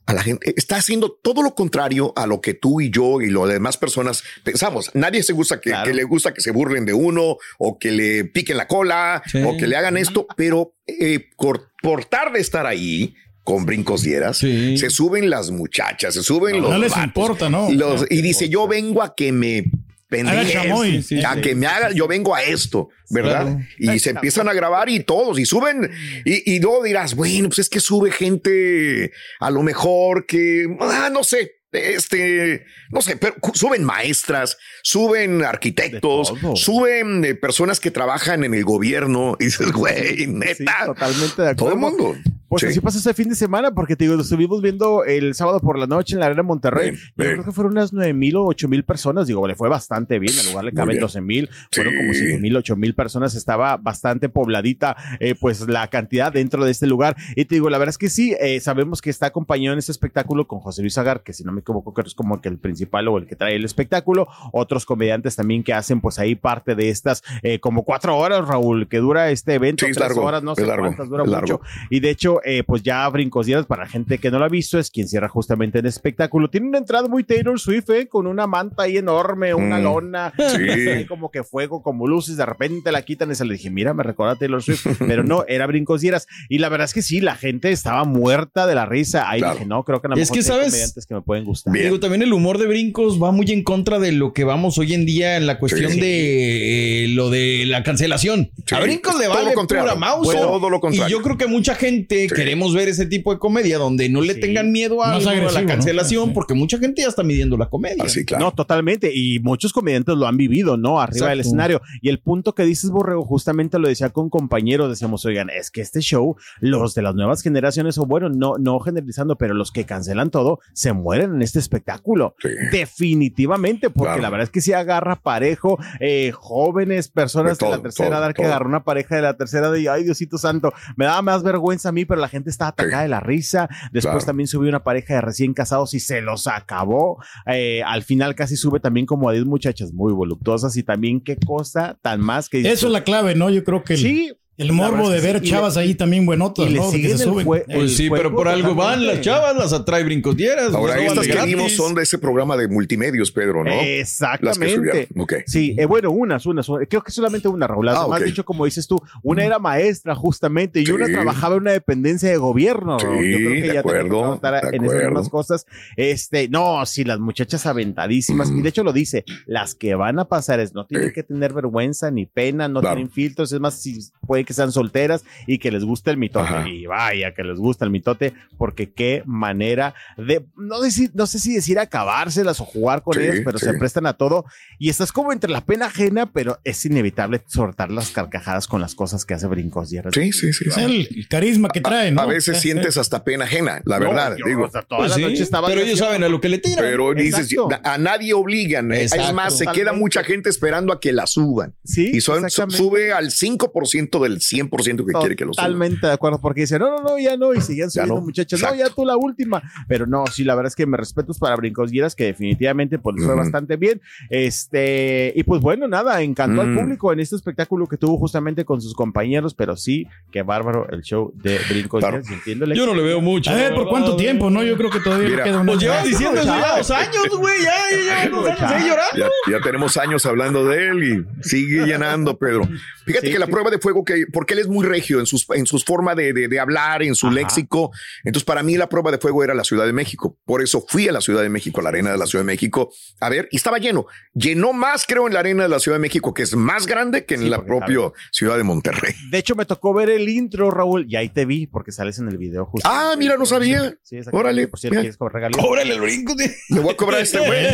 A 0.10 0.14
la 0.14 0.24
gente 0.24 0.54
está 0.58 0.78
haciendo 0.78 1.12
todo 1.12 1.44
lo 1.44 1.54
contrario 1.54 2.14
a 2.16 2.26
lo 2.26 2.42
que 2.42 2.54
tú 2.56 2.82
y 2.82 2.90
yo 2.90 3.22
y 3.22 3.30
las 3.30 3.48
demás 3.48 3.78
personas 3.78 4.24
pensamos. 4.44 4.90
Nadie 4.96 5.22
se 5.24 5.34
gusta 5.34 5.62
que, 5.62 5.70
Claro. 5.70 5.86
que 5.90 5.94
le 5.94 6.04
gusta 6.04 6.34
que 6.34 6.42
se 6.42 6.52
burlen 6.52 6.86
de 6.86 6.94
uno 6.94 7.38
o 7.60 7.78
que 7.78 7.92
le 7.92 8.26
piquen 8.26 8.58
la 8.58 8.68
cola 8.68 9.22
Sí. 9.28 9.42
o 9.44 9.56
que 9.58 9.68
le 9.68 9.76
hagan 9.76 9.98
esto, 9.98 10.26
pero 10.36 10.74
eh, 10.88 11.28
por, 11.38 11.72
por 11.82 12.06
tarde 12.06 12.40
estar 12.40 12.66
ahí 12.66 13.14
con 13.44 13.66
brincos 13.66 14.02
dieras, 14.04 14.38
Sí. 14.38 14.78
se 14.78 14.90
suben 14.90 15.30
las 15.30 15.52
muchachas, 15.52 16.14
se 16.16 16.24
suben 16.24 16.60
No 16.62 16.70
los 16.72 16.80
les 16.80 16.90
vatos, 16.92 17.06
importa, 17.06 17.50
¿no? 17.50 17.70
los- 17.72 18.06
y 18.10 18.22
dice, 18.22 18.50
yo 18.50 18.68
vengo 18.68 19.02
a 19.04 19.16
que 19.16 19.32
me 19.32 19.64
pendejes, 20.10 20.52
chamoy. 20.52 21.02
Sí, 21.02 21.20
sí, 21.20 21.24
a 21.24 21.36
sí. 21.36 21.42
que 21.42 21.56
me 21.56 21.68
haga, 21.68 21.92
yo 21.92 22.08
vengo 22.08 22.36
a 22.36 22.44
esto, 22.44 22.90
¿verdad? 23.10 23.44
Claro. 23.78 23.94
Y 23.96 24.00
se 24.00 24.10
empiezan 24.12 24.50
a 24.50 24.54
grabar 24.54 24.90
y 24.90 25.00
todos, 25.02 25.40
y 25.40 25.46
suben, 25.46 25.90
y, 26.26 26.56
y 26.56 26.60
luego 26.60 26.84
dirás, 26.84 27.16
bueno, 27.16 27.50
pues 27.50 27.60
es 27.60 27.70
que 27.70 27.80
sube 27.80 28.12
gente 28.12 29.12
a 29.40 29.52
lo 29.52 29.62
mejor 29.64 30.26
que, 30.26 30.66
ah, 30.80 31.10
no 31.12 31.24
sé, 31.24 31.54
este, 31.72 32.66
no 32.90 33.02
sé, 33.02 33.16
pero 33.18 33.36
suben 33.54 33.84
maestras, 33.84 34.58
suben 34.82 35.44
arquitectos, 35.44 36.34
todo. 36.42 36.56
suben 36.56 37.24
eh, 37.24 37.36
personas 37.36 37.80
que 37.80 37.92
trabajan 37.92 38.44
en 38.44 38.56
el 38.56 38.64
gobierno, 38.64 39.38
y 39.40 39.46
dices, 39.46 39.72
güey, 39.72 40.18
Sí, 40.18 40.28
neta, 40.28 40.86
totalmente 40.88 41.42
de 41.44 41.56
todo 41.56 41.70
acuerdo. 41.70 41.74
el 41.74 41.78
mundo. 41.80 42.16
Pues 42.50 42.62
Sí. 42.62 42.68
así 42.68 42.80
pasó 42.82 42.98
este 42.98 43.14
fin 43.14 43.30
de 43.30 43.36
semana, 43.36 43.72
porque 43.72 43.96
te 43.96 44.04
digo, 44.06 44.16
lo 44.16 44.24
estuvimos 44.24 44.62
viendo 44.62 45.04
el 45.06 45.36
sábado 45.36 45.60
por 45.60 45.78
la 45.78 45.86
noche 45.88 46.16
en 46.16 46.20
la 46.20 46.26
Arena 46.26 46.44
Monterrey. 46.44 46.90
Bien, 46.92 47.02
Yo 47.16 47.24
creo 47.34 47.44
que 47.46 47.52
fueron 47.52 47.74
unas 47.74 47.94
nueve 47.94 48.12
mil 48.14 48.36
o 48.38 48.46
ocho 48.46 48.68
mil 48.68 48.84
personas. 48.84 49.28
Digo, 49.28 49.48
le 49.48 49.56
fue 49.56 49.70
bastante 49.70 50.18
bien. 50.20 50.34
En 50.40 50.48
lugar 50.48 50.66
le 50.66 50.74
caben 50.74 50.90
bien. 50.90 51.02
doce 51.02 51.22
mil, 51.22 51.50
fueron 51.72 51.94
Sí. 51.94 52.00
como 52.00 52.14
siete 52.14 52.40
mil, 52.40 52.56
ocho 52.58 52.76
mil 52.76 52.94
personas. 52.96 53.36
Estaba 53.36 53.78
bastante 53.78 54.30
pobladita, 54.30 54.98
eh, 55.20 55.36
pues 55.40 55.68
la 55.68 55.88
cantidad 55.90 56.34
dentro 56.34 56.66
de 56.66 56.72
este 56.72 56.88
lugar. 56.88 57.16
Y 57.36 57.46
te 57.46 57.56
digo, 57.56 57.70
la 57.70 57.78
verdad 57.78 57.92
es 57.92 57.98
que 57.98 58.10
sí, 58.10 58.36
eh, 58.40 58.60
sabemos 58.60 59.02
que 59.02 59.10
está 59.12 59.28
acompañado 59.28 59.74
en 59.74 59.80
este 59.80 59.92
espectáculo 59.92 60.48
con 60.48 60.60
José 60.60 60.82
Luis 60.82 60.98
Agar, 60.98 61.22
que 61.22 61.34
si 61.34 61.44
no 61.44 61.52
me 61.52 61.62
equivoco, 61.62 61.94
creo 61.94 62.04
que 62.04 62.10
es 62.10 62.16
como 62.16 62.42
que 62.42 62.50
el 62.50 62.58
principal 62.58 63.08
o 63.08 63.18
el 63.20 63.28
que 63.28 63.36
trae 63.36 63.56
el 63.56 63.64
espectáculo. 63.66 64.28
Otros 64.54 64.86
comediantes 64.86 65.36
también 65.36 65.64
que 65.64 65.74
hacen, 65.74 66.02
pues 66.02 66.18
ahí 66.20 66.36
parte 66.36 66.74
de 66.76 66.90
estas, 66.90 67.22
eh, 67.44 67.60
como 67.60 67.84
cuatro 67.84 68.18
horas, 68.18 68.48
Raúl, 68.48 68.88
que 68.88 68.98
dura 68.98 69.30
este 69.30 69.54
evento. 69.54 69.86
Sí, 69.86 69.92
es 69.92 69.98
tres 69.98 70.10
largo, 70.10 70.24
horas, 70.26 70.42
no 70.44 70.56
sé 70.56 70.66
largo, 70.66 70.86
cuántas, 70.88 71.10
dura 71.10 71.24
mucho. 71.24 71.32
largo. 71.36 71.62
Y 71.92 72.00
de 72.00 72.10
hecho, 72.10 72.39
eh, 72.46 72.64
pues 72.66 72.84
ya 72.84 73.08
Brincos 73.10 73.46
Días, 73.46 73.66
para 73.66 73.84
la 73.84 73.90
gente 73.90 74.18
que 74.18 74.32
no 74.32 74.40
lo 74.40 74.46
ha 74.46 74.50
visto, 74.50 74.80
es 74.80 74.90
quien 74.92 75.08
cierra 75.08 75.30
justamente 75.30 75.80
el 75.80 75.86
espectáculo. 75.86 76.50
Tiene 76.50 76.68
una 76.68 76.78
entrada 76.78 77.08
muy 77.08 77.24
Taylor 77.24 77.60
Swift, 77.60 77.90
eh, 77.92 78.08
con 78.08 78.28
una 78.28 78.48
manta 78.48 78.84
ahí 78.84 78.98
enorme, 78.98 79.54
una 79.54 79.80
Mm. 79.80 79.84
lona, 79.84 80.34
Sí. 80.38 80.44
ahí 80.90 81.06
como 81.06 81.32
que 81.32 81.44
fuego, 81.44 81.82
como 81.82 82.08
luces, 82.08 82.38
de 82.38 82.46
repente 82.46 82.92
la 82.92 83.02
quitan 83.04 83.32
y 83.32 83.36
se 83.36 83.46
le 83.46 83.54
dije, 83.54 83.70
mira, 83.70 83.94
me 83.94 84.04
recuerda 84.04 84.34
a 84.34 84.36
Taylor 84.38 84.62
Swift, 84.62 84.86
pero 85.00 85.24
no, 85.24 85.44
era 85.48 85.66
Brincos 85.68 86.02
Dieras. 86.02 86.28
Y 86.50 86.58
la 86.60 86.70
verdad 86.70 86.86
es 86.86 86.94
que 86.94 87.02
sí, 87.02 87.20
la 87.22 87.36
gente 87.36 87.72
estaba 87.72 88.04
muerta 88.04 88.68
de 88.68 88.76
la 88.76 88.86
risa. 88.86 89.30
Ahí 89.30 89.40
Claro. 89.40 89.54
dije, 89.56 89.66
no, 89.66 89.84
creo 89.84 90.02
que 90.02 90.08
a 90.08 90.10
lo 90.10 90.16
Es 90.16 90.22
mejor 90.32 90.36
que, 90.38 90.44
sí 90.44 90.52
hay 90.52 90.56
¿sabes? 90.58 90.72
comediantes 90.72 91.06
que 91.06 91.14
me 91.16 91.22
pueden 91.22 91.46
gustar. 91.46 91.74
Bien. 91.74 91.86
Digo, 91.86 92.00
también 92.00 92.22
el 92.22 92.34
humor 92.34 92.58
de 92.58 92.68
brincos 92.68 93.22
va 93.22 93.32
muy 93.32 93.50
en 93.52 93.64
contra 93.64 94.00
de 94.00 94.12
lo 94.12 94.34
que 94.34 94.44
vamos 94.44 94.78
hoy 94.78 94.94
en 94.94 95.06
día 95.06 95.38
en 95.38 95.46
la 95.48 95.60
cuestión 95.60 95.92
Sí. 95.92 96.00
de 96.00 97.06
eh, 97.06 97.08
lo 97.10 97.30
de 97.30 97.64
la 97.66 97.84
cancelación. 97.84 98.52
Sí. 98.66 98.76
A 98.76 98.80
brincos 98.80 99.18
le 99.18 99.26
Todo 99.26 99.34
vale 99.36 99.50
lo 99.50 99.56
contrario. 99.56 99.90
pura 99.94 100.00
mouse. 100.00 100.36
Todo 100.36 100.70
lo 100.70 100.80
contrario. 100.80 101.08
Y 101.08 101.12
yo 101.12 101.22
creo 101.24 101.38
que 101.38 101.48
mucha 101.48 101.76
gente 101.76 102.28
Sí. 102.30 102.36
queremos 102.36 102.74
ver 102.74 102.88
ese 102.90 103.06
tipo 103.06 103.34
de 103.34 103.40
comedia 103.40 103.78
donde 103.78 104.10
no 104.10 104.22
le 104.22 104.36
Sí. 104.36 104.40
tengan 104.40 104.72
miedo 104.72 105.04
a, 105.04 105.14
algo, 105.16 105.30
a 105.30 105.52
la 105.52 105.62
¿no? 105.62 105.68
cancelación, 105.68 106.26
Sí. 106.30 106.32
porque 106.34 106.54
mucha 106.54 106.78
gente 106.78 107.02
ya 107.02 107.08
está 107.08 107.24
midiendo 107.24 107.58
la 107.58 107.68
comedia. 107.70 108.04
Así, 108.04 108.26
claro. 108.26 108.46
No, 108.46 108.52
totalmente. 108.54 109.12
Y 109.14 109.40
muchos 109.40 109.74
comediantes 109.74 110.16
lo 110.16 110.28
han 110.28 110.38
vivido, 110.38 110.78
¿no? 110.78 111.00
Arriba 111.02 111.30
del 111.30 111.40
Exacto. 111.40 111.48
escenario. 111.50 111.82
Y 112.02 112.10
el 112.10 112.20
punto 112.20 112.54
que 112.56 112.64
dices, 112.64 112.90
Borrego, 112.92 113.24
justamente 113.26 113.80
lo 113.80 113.88
decía 113.88 114.10
con 114.10 114.30
compañeros, 114.30 114.90
decíamos, 114.90 115.26
oigan, 115.26 115.50
es 115.50 115.72
que 115.72 115.82
este 115.82 116.00
show, 116.02 116.36
los 116.60 116.94
de 116.96 117.02
las 117.02 117.16
nuevas 117.16 117.42
generaciones, 117.42 117.98
o 117.98 118.06
bueno, 118.06 118.30
no, 118.30 118.58
no 118.58 118.80
generalizando, 118.80 119.38
pero 119.38 119.54
los 119.54 119.72
que 119.72 119.86
cancelan 119.86 120.30
todo, 120.32 120.60
se 120.74 120.94
mueren 120.94 121.36
en 121.36 121.42
este 121.42 121.60
espectáculo. 121.60 122.36
Sí. 122.42 122.50
Definitivamente, 122.72 123.90
porque 123.90 124.10
Claro. 124.10 124.22
la 124.22 124.30
verdad 124.30 124.44
es 124.46 124.50
que 124.52 124.62
sí 124.62 124.74
agarra 124.74 125.16
parejo, 125.22 125.78
eh, 126.00 126.32
jóvenes, 126.34 127.08
personas 127.10 127.58
De 127.58 127.66
de, 127.66 127.70
la 127.72 127.76
todo, 127.78 127.82
tercera 127.84 128.10
todo, 128.10 128.20
edad 128.20 128.28
que 128.34 128.42
todo. 128.44 128.48
agarró 128.52 128.68
una 128.70 128.84
pareja 128.84 129.16
de 129.16 129.22
la 129.22 129.36
tercera 129.38 129.68
edad 129.68 129.76
y, 129.76 129.88
ay, 129.88 130.04
Diosito 130.04 130.38
santo, 130.38 130.74
me 130.96 131.06
daba 131.06 131.22
más 131.22 131.44
vergüenza 131.44 131.90
a 131.90 131.92
mí, 131.92 132.06
pero 132.06 132.19
la 132.20 132.28
gente 132.30 132.50
estaba 132.50 132.70
atacada 132.70 133.04
de 133.04 133.10
la 133.10 133.20
risa. 133.20 133.68
Después 133.92 134.14
Claro. 134.14 134.26
también 134.26 134.48
subió 134.48 134.70
una 134.70 134.84
pareja 134.84 135.16
de 135.16 135.22
recién 135.22 135.54
casados 135.54 135.94
y 135.94 136.00
se 136.00 136.22
los 136.22 136.48
acabó. 136.48 137.22
Eh, 137.46 137.82
al 137.84 138.04
final 138.04 138.36
casi 138.36 138.56
sube 138.56 138.80
también 138.80 139.06
como 139.06 139.30
a 139.30 139.34
10 139.34 139.46
muchachas 139.46 139.94
muy 139.94 140.14
voluptuosas 140.14 140.76
y 140.78 140.84
también 140.84 141.22
qué 141.22 141.38
cosa 141.38 141.98
tan 142.02 142.22
más 142.22 142.50
que 142.50 142.62
Eso 142.62 142.88
es 142.88 142.94
la 142.94 143.04
clave, 143.04 143.36
¿no? 143.36 143.50
Yo 143.50 143.64
creo 143.64 143.84
que 143.84 143.94
el, 143.94 144.00
Sí, 144.00 144.34
el 144.60 144.72
morbo 144.74 145.10
de 145.10 145.20
ver 145.22 145.42
chavas 145.42 145.76
le- 145.76 145.82
ahí 145.82 145.96
también 145.96 146.26
buenotas, 146.26 146.68
y 146.68 146.70
le 146.74 146.80
¿no? 146.80 146.92
Que 146.92 147.10
se 147.10 147.18
suben. 147.24 147.46
jue- 147.48 147.64
Pues 147.66 147.96
sí, 147.98 148.08
juego 148.08 148.24
pero 148.24 148.36
por 148.36 148.48
algo 148.48 148.76
van 148.76 149.08
las 149.08 149.22
chavas, 149.22 149.56
las 149.58 149.74
atrae 149.74 150.04
brincos 150.04 150.36
dieras. 150.38 150.74
Ahora, 150.74 150.96
las 150.98 151.06
estas 151.18 151.28
que 151.28 151.46
vimos 151.46 151.72
son 151.72 151.96
de 151.96 152.04
ese 152.04 152.18
programa 152.20 152.56
de 152.58 152.68
multimedios, 152.68 153.32
Pedro, 153.32 153.64
¿no? 153.64 153.72
Las 153.72 153.80
que 153.80 154.00
Exactamente. 154.02 154.76
subieron. 154.76 155.08
Ok. 155.18 155.34
Sí, 155.48 155.76
eh, 155.78 155.86
bueno, 155.86 156.12
unas, 156.12 156.46
unas, 156.46 156.68
creo 156.90 157.02
que 157.02 157.12
solamente 157.12 157.48
una, 157.48 157.66
Raúl. 157.68 157.86
Las 157.88 157.98
Ah, 157.98 158.04
demás, 158.04 158.22
como 158.46 158.66
dices 158.66 158.88
tú, 158.88 158.98
una 159.24 159.44
era 159.44 159.58
maestra 159.60 160.14
justamente 160.16 160.82
y 160.82 160.86
Sí. 160.86 160.92
una 160.92 161.08
trabajaba 161.08 161.56
en 161.56 161.62
una 161.62 161.72
dependencia 161.72 162.30
de 162.30 162.38
gobierno. 162.38 163.00
Sí. 163.00 163.06
Yo 163.06 163.38
creo 163.38 163.52
que 163.54 163.62
de 163.62 163.74
ya 163.74 163.80
acuerdo, 163.80 164.36
estar 164.36 164.70
de 164.72 164.78
en 164.78 164.86
esas 164.86 165.04
mismas 165.04 165.30
cosas. 165.30 165.66
Este, 165.96 166.50
no, 166.50 166.86
sí, 166.86 167.04
las 167.04 167.20
muchachas 167.20 167.66
aventadísimas. 167.66 168.52
Y 168.52 168.62
de 168.62 168.70
hecho 168.70 168.84
lo 168.84 168.94
dice, 168.94 169.24
las 169.46 169.76
que 169.76 169.96
van 169.96 170.20
a 170.20 170.26
pasar 170.26 170.60
es, 170.60 170.74
no 170.74 170.86
tienen 170.86 171.12
que 171.14 171.24
tener 171.24 171.54
vergüenza 171.54 172.12
ni 172.12 172.26
pena, 172.26 172.68
no 172.68 172.82
Claro. 172.82 172.96
tienen 172.98 173.12
filtros. 173.12 173.52
Es 173.52 173.60
más, 173.60 173.76
si 173.82 174.00
puede 174.28 174.46
que 174.50 174.54
sean 174.56 174.72
solteras 174.72 175.24
y 175.46 175.60
que 175.60 175.70
les 175.70 175.84
guste 175.84 176.10
el 176.10 176.18
mitote. 176.18 176.48
Ajá. 176.48 176.68
Y 176.68 176.88
vaya, 176.88 177.36
que 177.36 177.44
les 177.44 177.60
gusta 177.60 177.86
el 177.86 177.92
mitote, 177.92 178.34
porque 178.58 178.92
qué 178.92 179.22
manera 179.28 179.94
de, 180.18 180.44
no 180.58 180.82
sé 180.82 180.90
si, 180.90 181.10
no 181.14 181.28
sé 181.28 181.38
si 181.38 181.54
decir 181.54 181.78
acabárselas 181.78 182.60
o 182.60 182.66
jugar 182.66 183.04
con 183.04 183.14
Sí, 183.14 183.22
ellas, 183.22 183.42
pero 183.46 183.60
sí. 183.60 183.66
se 183.66 183.74
prestan 183.76 184.08
a 184.08 184.14
todo. 184.14 184.46
Y 184.80 184.90
estás 184.90 185.12
como 185.12 185.32
entre 185.32 185.52
la 185.52 185.64
pena 185.64 185.86
ajena, 185.86 186.32
pero 186.34 186.58
es 186.64 186.84
inevitable 186.84 187.42
soltar 187.46 187.92
las 187.92 188.10
carcajadas 188.10 188.66
con 188.68 188.82
las 188.82 188.96
cosas 188.96 189.24
que 189.24 189.36
hace 189.36 189.46
brincos. 189.46 189.94
Y 189.94 190.00
Sí, 190.12 190.32
sí, 190.32 190.52
sí. 190.52 190.66
Es 190.70 190.74
sí. 190.74 190.82
el, 190.82 191.08
el 191.16 191.28
carisma 191.28 191.70
que 191.70 191.82
trae, 191.82 192.12
¿no? 192.12 192.22
A 192.22 192.26
veces 192.26 192.60
sientes 192.60 192.98
hasta 192.98 193.24
pena 193.24 193.46
ajena, 193.46 193.84
la 193.86 194.00
verdad, 194.00 194.36
yo, 194.36 194.46
digo. 194.48 194.64
o 194.66 194.72
sea, 194.72 194.82
toda 194.82 195.02
Pues 195.02 195.12
la 195.12 195.16
sí, 195.18 195.22
noche 195.22 195.44
estaba 195.44 195.68
pero 195.68 195.82
ellos 195.82 195.94
haciendo- 195.94 196.06
saben 196.14 196.24
a 196.24 196.30
lo 196.30 196.42
que 196.42 196.50
le 196.50 196.58
tiran. 196.58 196.84
Pero 196.84 197.14
dices, 197.14 197.56
a 197.84 197.98
nadie 198.00 198.34
obligan. 198.34 198.92
¿eh? 198.94 199.04
Es 199.04 199.34
más, 199.34 199.56
se 199.60 199.68
queda 199.68 199.94
mucha 199.94 200.24
gente 200.24 200.50
esperando 200.50 200.92
a 200.92 201.00
que 201.00 201.14
la 201.14 201.28
suban. 201.28 201.76
Sí, 201.84 202.10
Y 202.14 202.22
son, 202.22 202.50
sube 202.50 203.14
al 203.14 203.30
5% 203.32 204.20
del 204.24 204.39
100% 204.40 205.06
que 205.06 205.14
quiere 205.20 205.36
que 205.36 205.46
lo 205.46 205.54
suban. 205.54 205.66
Totalmente 205.68 206.08
de 206.08 206.14
acuerdo, 206.14 206.40
porque 206.42 206.62
dicen, 206.62 206.80
no, 206.80 206.90
no, 206.98 207.04
no, 207.04 207.20
ya 207.20 207.38
no, 207.38 207.54
y 207.54 207.62
siguen 207.62 207.90
subiendo 207.92 208.16
no. 208.16 208.22
muchachos, 208.22 208.62
no, 208.62 208.74
ya 208.76 208.90
tú 208.90 209.06
la 209.06 209.18
última. 209.18 209.62
Pero 209.88 210.06
no, 210.06 210.26
sí, 210.28 210.44
la 210.44 210.56
verdad 210.56 210.68
es 210.70 210.76
que 210.76 210.86
me 210.86 210.98
respetos 210.98 211.38
para 211.40 211.56
Brincos 211.56 211.92
Guieras, 211.92 212.16
que 212.16 212.26
definitivamente 212.26 212.98
pues 213.00 213.24
fue 213.24 213.36
bastante 213.36 213.76
bien. 213.78 214.02
Este, 214.30 215.34
y 215.36 215.44
pues 215.44 215.62
bueno, 215.62 215.88
nada, 215.88 216.22
encantó 216.22 216.62
al 216.62 216.70
Mm. 216.70 216.78
público 216.80 217.14
en 217.14 217.20
este 217.20 217.36
espectáculo 217.36 217.88
que 217.88 217.98
tuvo 217.98 218.18
justamente 218.18 218.66
con 218.66 218.82
sus 218.82 218.94
compañeros, 218.94 219.54
pero 219.54 219.76
sí, 219.76 220.08
qué 220.32 220.42
bárbaro 220.44 220.88
el 220.90 221.02
show 221.02 221.32
de 221.36 221.60
Brincos 221.70 222.00
Claro. 222.00 222.22
Entiendo 222.30 222.66
el 222.66 222.74
Yo 222.74 222.86
no 222.86 222.94
le 222.96 223.02
veo 223.04 223.22
mucho. 223.22 223.50
A 223.52 223.56
ver, 223.56 223.74
¿por 223.74 223.88
cuánto 223.90 224.16
tiempo, 224.16 224.50
no? 224.50 224.64
Yo 224.64 224.76
creo 224.78 224.90
que 224.90 225.00
todavía 225.00 225.30
Mira, 225.30 225.44
queda. 225.44 225.64
Pues 225.66 225.80
lleva 225.80 226.04
diciendo 226.04 226.40
eso 226.40 226.46
ya 226.56 226.78
dos 226.78 226.92
años, 226.92 227.28
güey. 227.38 227.56
Ya, 227.64 227.74
ya, 227.92 228.24
ya, 228.26 228.30
dos 228.30 228.46
años 228.48 228.62
ahí 228.72 228.88
llorando. 228.88 229.18
Ya, 229.48 229.52
ya 229.52 229.62
tenemos 229.62 229.98
años 229.98 230.26
hablando 230.26 230.66
de 230.66 230.88
él 230.90 231.04
y 231.04 231.44
sigue 231.48 231.86
llenando, 231.86 232.38
Pedro. 232.38 232.64
Fíjate 233.06 233.28
Sí, 233.28 233.34
que 233.34 233.40
la 233.40 233.46
sí. 233.48 233.52
prueba 233.52 233.70
de 233.72 233.80
fuego 233.80 234.04
que 234.06 234.26
porque 234.32 234.54
él 234.54 234.60
es 234.60 234.68
muy 234.68 234.86
regio 234.86 235.20
en 235.20 235.26
sus, 235.26 235.46
en 235.56 235.66
sus 235.66 235.84
formas 235.86 236.16
de, 236.16 236.34
de, 236.34 236.48
de 236.48 236.60
hablar, 236.60 237.04
en 237.04 237.16
su 237.16 237.28
Ajá. 237.28 237.36
léxico. 237.36 237.92
Entonces, 238.24 238.46
para 238.46 238.64
mí 238.64 238.78
la 238.78 238.90
prueba 238.90 239.12
de 239.12 239.18
fuego 239.18 239.44
era 239.44 239.54
la 239.54 239.64
Ciudad 239.64 239.86
de 239.86 239.94
México. 239.94 240.38
Por 240.46 240.62
eso 240.62 240.84
fui 240.88 241.08
a 241.08 241.12
la 241.12 241.22
Ciudad 241.22 241.42
de 241.42 241.50
México, 241.50 241.80
a 241.82 241.84
la 241.84 241.90
arena 241.90 242.12
de 242.12 242.18
la 242.18 242.26
Ciudad 242.26 242.44
de 242.44 242.48
México, 242.48 242.92
a 243.20 243.30
ver, 243.30 243.48
y 243.52 243.58
estaba 243.58 243.78
lleno. 243.78 244.06
Llenó 244.34 244.74
más, 244.74 245.06
creo, 245.08 245.28
en 245.28 245.34
la 245.34 245.40
arena 245.42 245.64
de 245.64 245.70
la 245.70 245.80
Ciudad 245.80 245.98
de 245.98 246.02
México, 246.02 246.34
que 246.34 246.44
es 246.44 246.56
más 246.56 246.86
grande 246.88 247.26
que 247.26 247.36
en 247.36 247.42
Sí, 247.42 247.50
la 247.50 247.64
propia. 247.66 247.90
Ciudad 248.32 248.58
de 248.58 248.64
Monterrey. 248.64 249.14
De 249.32 249.38
hecho, 249.40 249.56
me 249.56 249.66
tocó 249.66 249.94
ver 249.94 250.10
el 250.10 250.30
intro, 250.30 250.70
Raúl, 250.72 251.06
y 251.10 251.16
ahí 251.16 251.30
te 251.30 251.46
vi, 251.46 251.66
porque 251.68 251.92
sales 251.92 252.20
en 252.20 252.28
el 252.28 252.38
video 252.38 252.66
justo. 252.66 252.88
Ah, 252.90 253.16
mira, 253.18 253.36
no 253.38 253.46
sabía. 253.46 253.96
Sí. 254.04 254.20
Órale, 254.32 254.68
Por 254.68 254.80
cierto. 254.80 255.00
¿quieres 255.00 255.18
cobrar? 255.18 255.50
Órale 255.58 255.94
el 255.96 256.02
brinco. 256.02 256.36
de- 256.36 256.54
Le 256.70 256.80
voy 256.80 256.94
a 256.94 256.96
cobrar 256.98 257.20
a 257.20 257.24
este 257.24 257.40
güey. 257.40 257.66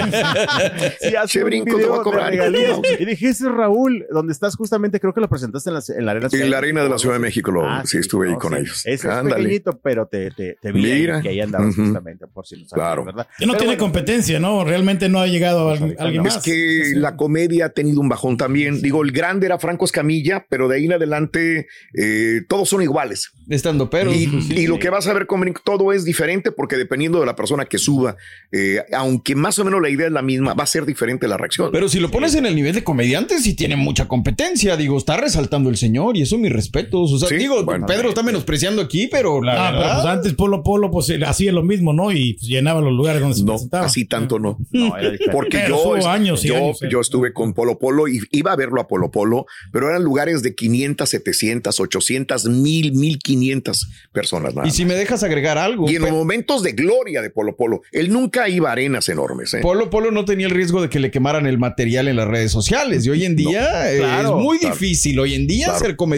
Sí, 1.01 1.15
hace 1.15 1.43
brinco, 1.43 1.77
te 1.77 1.85
voy 1.85 1.99
a 1.99 2.01
cobrar. 2.01 2.33
Y 2.99 3.05
dije, 3.05 3.29
ese 3.29 3.45
es 3.47 3.51
Raúl, 3.51 4.05
donde 4.11 4.33
estás 4.33 4.55
justamente, 4.55 4.99
creo 4.99 5.13
que 5.13 5.21
lo 5.21 5.29
presentaste 5.29 5.69
en 5.69 5.73
la, 5.75 5.81
en 5.97 6.05
la 6.05 6.11
arena. 6.11 6.29
En 6.45 6.51
la 6.51 6.57
arena 6.59 6.83
de 6.83 6.89
la 6.89 6.97
Ciudad 6.97 7.15
de. 7.15 7.19
México, 7.19 7.51
lo, 7.51 7.67
Ah, 7.67 7.83
sí, 7.85 7.97
estuve 7.97 8.27
ahí 8.27 8.33
no, 8.33 8.39
con 8.39 8.53
sí. 8.53 8.59
ellos. 8.59 8.81
Es 8.85 9.03
Ándale. 9.05 9.43
pequeñito, 9.43 9.79
pero 9.83 10.05
te, 10.07 10.31
te, 10.31 10.57
te 10.61 10.71
vi 10.71 10.85
ahí, 10.91 10.99
Mira. 11.01 11.21
que 11.21 11.29
ahí 11.29 11.41
andabas 11.41 11.75
justamente, 11.75 12.27
por 12.27 12.45
si 12.45 12.55
lo 12.55 12.67
sabías, 12.67 12.73
Claro. 12.87 13.05
¿verdad? 13.05 13.27
Que 13.37 13.45
no 13.45 13.53
Pero 13.53 13.59
tiene 13.63 13.75
bueno, 13.75 13.83
competencia, 13.91 14.39
¿no? 14.39 14.63
Realmente 14.63 15.09
no 15.09 15.19
ha 15.19 15.27
llegado 15.27 15.67
a 15.69 15.73
alguien 15.73 15.95
alguien 15.99 16.23
no. 16.23 16.29
más. 16.29 16.37
Es 16.37 16.43
que 16.43 16.93
la 16.99 17.15
comedia 17.15 17.65
ha 17.65 17.69
tenido 17.69 17.99
un 18.01 18.09
bajón 18.09 18.37
también. 18.37 18.81
Digo, 18.81 19.03
el 19.03 19.11
grande 19.11 19.45
era 19.47 19.57
Franco 19.59 19.85
Escamilla, 19.85 20.45
pero 20.49 20.67
de 20.67 20.75
ahí 20.77 20.85
en 20.85 20.93
adelante 20.93 21.67
eh, 21.97 22.41
todos 22.47 22.69
son 22.69 22.81
iguales. 22.81 23.31
Estando 23.49 23.89
pero. 23.89 24.11
y, 24.13 24.27
pues, 24.27 24.45
sí. 24.45 24.53
y 24.61 24.67
lo 24.67 24.79
que 24.79 24.89
vas 24.89 25.07
a 25.07 25.13
ver 25.13 25.25
con 25.27 25.39
Brinco, 25.41 25.61
todo 25.63 25.93
es 25.93 26.03
diferente 26.05 26.51
porque 26.51 26.77
dependiendo 26.77 27.19
de 27.19 27.25
la 27.25 27.35
persona 27.35 27.65
que 27.65 27.77
suba, 27.77 28.15
eh, 28.51 28.83
aunque 28.93 29.35
más 29.35 29.57
o 29.59 29.65
menos 29.65 29.81
la 29.81 29.89
idea 29.89 30.07
es 30.07 30.13
la 30.13 30.21
misma, 30.21 30.53
va 30.53 30.63
a 30.63 30.67
ser 30.67 30.85
diferente 30.85 31.27
la 31.27 31.37
reacción. 31.37 31.69
Pero 31.71 31.87
si 31.89 31.99
lo 31.99 32.09
pones 32.11 32.35
en 32.35 32.45
el 32.45 32.55
nivel 32.55 32.73
de 32.73 32.83
comediante, 32.83 33.39
sí 33.39 33.55
tiene 33.55 33.75
mucha 33.75 34.07
competencia. 34.07 34.75
Digo, 34.77 34.97
está 34.97 35.17
resaltando 35.17 35.69
el 35.69 35.77
señor 35.77 36.17
y 36.17 36.21
eso 36.25 36.37
mis 36.37 36.51
respetos. 36.51 37.11
O 37.13 37.19
sea, 37.19 37.29
Sí, 37.29 37.35
digo, 37.35 37.63
bueno. 37.63 37.85
Pedro 37.85 38.09
está 38.09 38.21
menospreciando 38.23 38.81
aquí, 38.81 39.07
pero 39.07 39.41
la 39.41 39.67
Ah, 39.69 39.71
pero 39.77 39.93
pues 39.93 40.05
antes 40.05 40.33
Polo 40.33 40.63
Polo 40.63 40.91
pues 40.91 41.11
hacía 41.25 41.51
lo 41.51 41.63
mismo, 41.63 41.93
¿no? 41.93 42.11
Y 42.11 42.33
pues, 42.33 42.47
llenaba 42.47 42.81
los 42.81 42.93
lugares 42.93 43.21
donde 43.21 43.35
se 43.37 43.43
no, 43.43 43.53
presentaba. 43.53 43.85
así 43.85 44.05
tanto 44.05 44.39
no. 44.39 44.57
Porque 45.31 45.59
Pero 45.59 45.97
yo, 45.99 46.07
años 46.09 46.43
y 46.45 46.49
yo, 46.49 46.55
años, 46.57 46.81
eh. 46.83 46.87
yo 46.91 46.99
estuve 47.01 47.33
con 47.33 47.53
Polo 47.53 47.79
Polo 47.79 48.07
y 48.07 48.19
iba 48.31 48.51
a 48.51 48.55
verlo 48.55 48.81
a 48.81 48.87
Polo 48.87 49.09
Polo, 49.11 49.45
pero 49.71 49.89
eran 49.89 50.03
lugares 50.03 50.41
de 50.43 50.53
500, 50.55 51.07
700, 51.09 51.79
800, 51.79 52.45
1000, 52.45 52.93
1500 52.93 53.87
personas. 54.11 54.55
Nada 54.55 54.67
Y 54.67 54.71
si 54.71 54.83
más. 54.83 54.93
me 54.93 54.99
dejas 54.99 55.23
agregar 55.23 55.57
algo. 55.57 55.89
Y 55.89 55.95
en 55.95 56.01
los 56.01 56.11
momentos 56.11 56.63
de 56.63 56.73
gloria 56.73 57.21
de 57.21 57.29
Polo 57.29 57.55
Polo, 57.55 57.81
él 57.91 58.11
nunca 58.11 58.49
iba 58.49 58.69
a 58.69 58.71
arenas 58.73 59.09
enormes. 59.09 59.53
¿eh? 59.53 59.59
Polo 59.61 59.89
Polo 59.89 60.11
no 60.11 60.25
tenía 60.25 60.47
el 60.47 60.51
riesgo 60.53 60.81
de 60.81 60.89
que 60.89 60.99
le 60.99 61.11
quemaran 61.11 61.45
el 61.45 61.57
material 61.57 62.07
en 62.07 62.15
las 62.17 62.27
redes 62.27 62.51
sociales. 62.51 63.05
Y 63.05 63.09
hoy 63.09 63.25
en 63.25 63.35
día 63.35 63.67
claro, 63.97 64.37
es 64.39 64.43
muy 64.43 64.59
claro. 64.59 64.75
difícil 64.75 65.19
hoy 65.19 65.33
en 65.35 65.47
día 65.47 65.65
Claro. 65.65 65.79
ser 65.79 65.95
comediante 65.95 66.14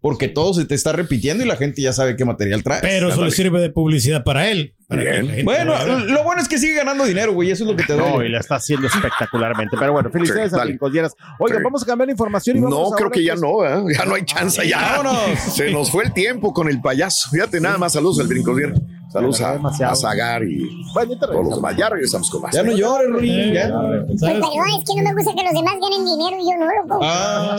porque 0.00 0.28
todo 0.28 0.54
se 0.54 0.64
te 0.64 0.74
está 0.74 0.92
repitiendo 0.92 1.44
y 1.44 1.46
la 1.48 1.56
gente 1.56 1.82
ya 1.82 1.92
sabe 1.92 2.16
qué 2.16 2.24
material 2.24 2.62
trae. 2.62 2.80
Pero 2.80 3.08
eso 3.08 3.24
le 3.24 3.30
sirve 3.30 3.60
de 3.60 3.70
publicidad 3.70 4.24
para 4.24 4.50
él. 4.50 4.74
para 4.88 5.02
Bueno, 5.44 5.74
lo 5.86 5.98
lo 6.00 6.24
bueno 6.24 6.42
es 6.42 6.48
que 6.48 6.58
sigue 6.58 6.74
ganando 6.74 7.04
dinero, 7.04 7.32
güey. 7.32 7.50
Eso 7.50 7.64
es 7.64 7.70
lo 7.70 7.76
que 7.76 7.84
te 7.84 7.94
doy. 7.94 8.10
No, 8.10 8.22
y 8.22 8.28
la 8.28 8.40
está 8.40 8.56
haciendo 8.56 8.86
espectacularmente. 8.86 9.76
Pero 9.78 9.92
bueno, 9.92 10.10
felicidades 10.10 10.52
Sí, 10.52 10.58
a. 10.58 10.64
Brincos 10.64 10.90
Oigan, 11.38 11.58
Sí. 11.58 11.64
vamos 11.64 11.82
a 11.82 11.86
cambiar 11.86 12.06
la 12.08 12.12
información 12.12 12.56
y 12.56 12.60
vamos 12.60 12.90
No, 12.90 12.96
creo 12.96 13.10
que 13.10 13.24
ya 13.24 13.34
pues, 13.34 13.42
no, 13.42 13.64
¿eh? 13.90 13.94
ya 13.98 14.04
no 14.04 14.14
hay 14.14 14.24
chance, 14.24 14.66
ya. 14.68 14.80
vámonos. 15.02 15.38
Se 15.54 15.70
nos 15.70 15.90
fue 15.90 16.04
el 16.04 16.12
tiempo 16.12 16.52
con 16.52 16.68
el 16.68 16.80
payaso. 16.80 17.30
Fíjate, 17.30 17.60
nada 17.60 17.78
más 17.78 17.92
saludos 17.92 18.20
al 18.20 18.26
brincodier. 18.28 18.74
Saludos 19.12 19.42
a, 19.42 19.52
a 19.90 19.94
Zagar 19.94 20.42
y 20.42 20.70
Bueno, 20.94 21.18
todos 21.18 21.34
los 21.34 21.44
regresamos. 21.44 21.56
demás. 21.56 21.76
Ya 21.76 21.88
regresamos 21.90 22.30
con 22.30 22.42
más. 22.42 22.54
Ya 22.54 22.62
no 22.62 22.72
llores, 22.74 23.10
Rui. 23.10 23.30
Eh, 23.30 23.52
ya. 23.52 23.68
Pues 24.06 24.20
perdón, 24.22 24.42
es 24.78 24.84
que 24.88 25.02
no 25.02 25.08
me 25.10 25.14
gusta 25.14 25.34
que 25.36 25.44
los 25.44 25.52
demás 25.52 25.74
ganen 25.82 26.04
dinero 26.06 26.36
y 26.40 26.50
yo 26.50 26.56
no, 26.58 26.64
loco. 26.82 27.00
Ah, 27.02 27.58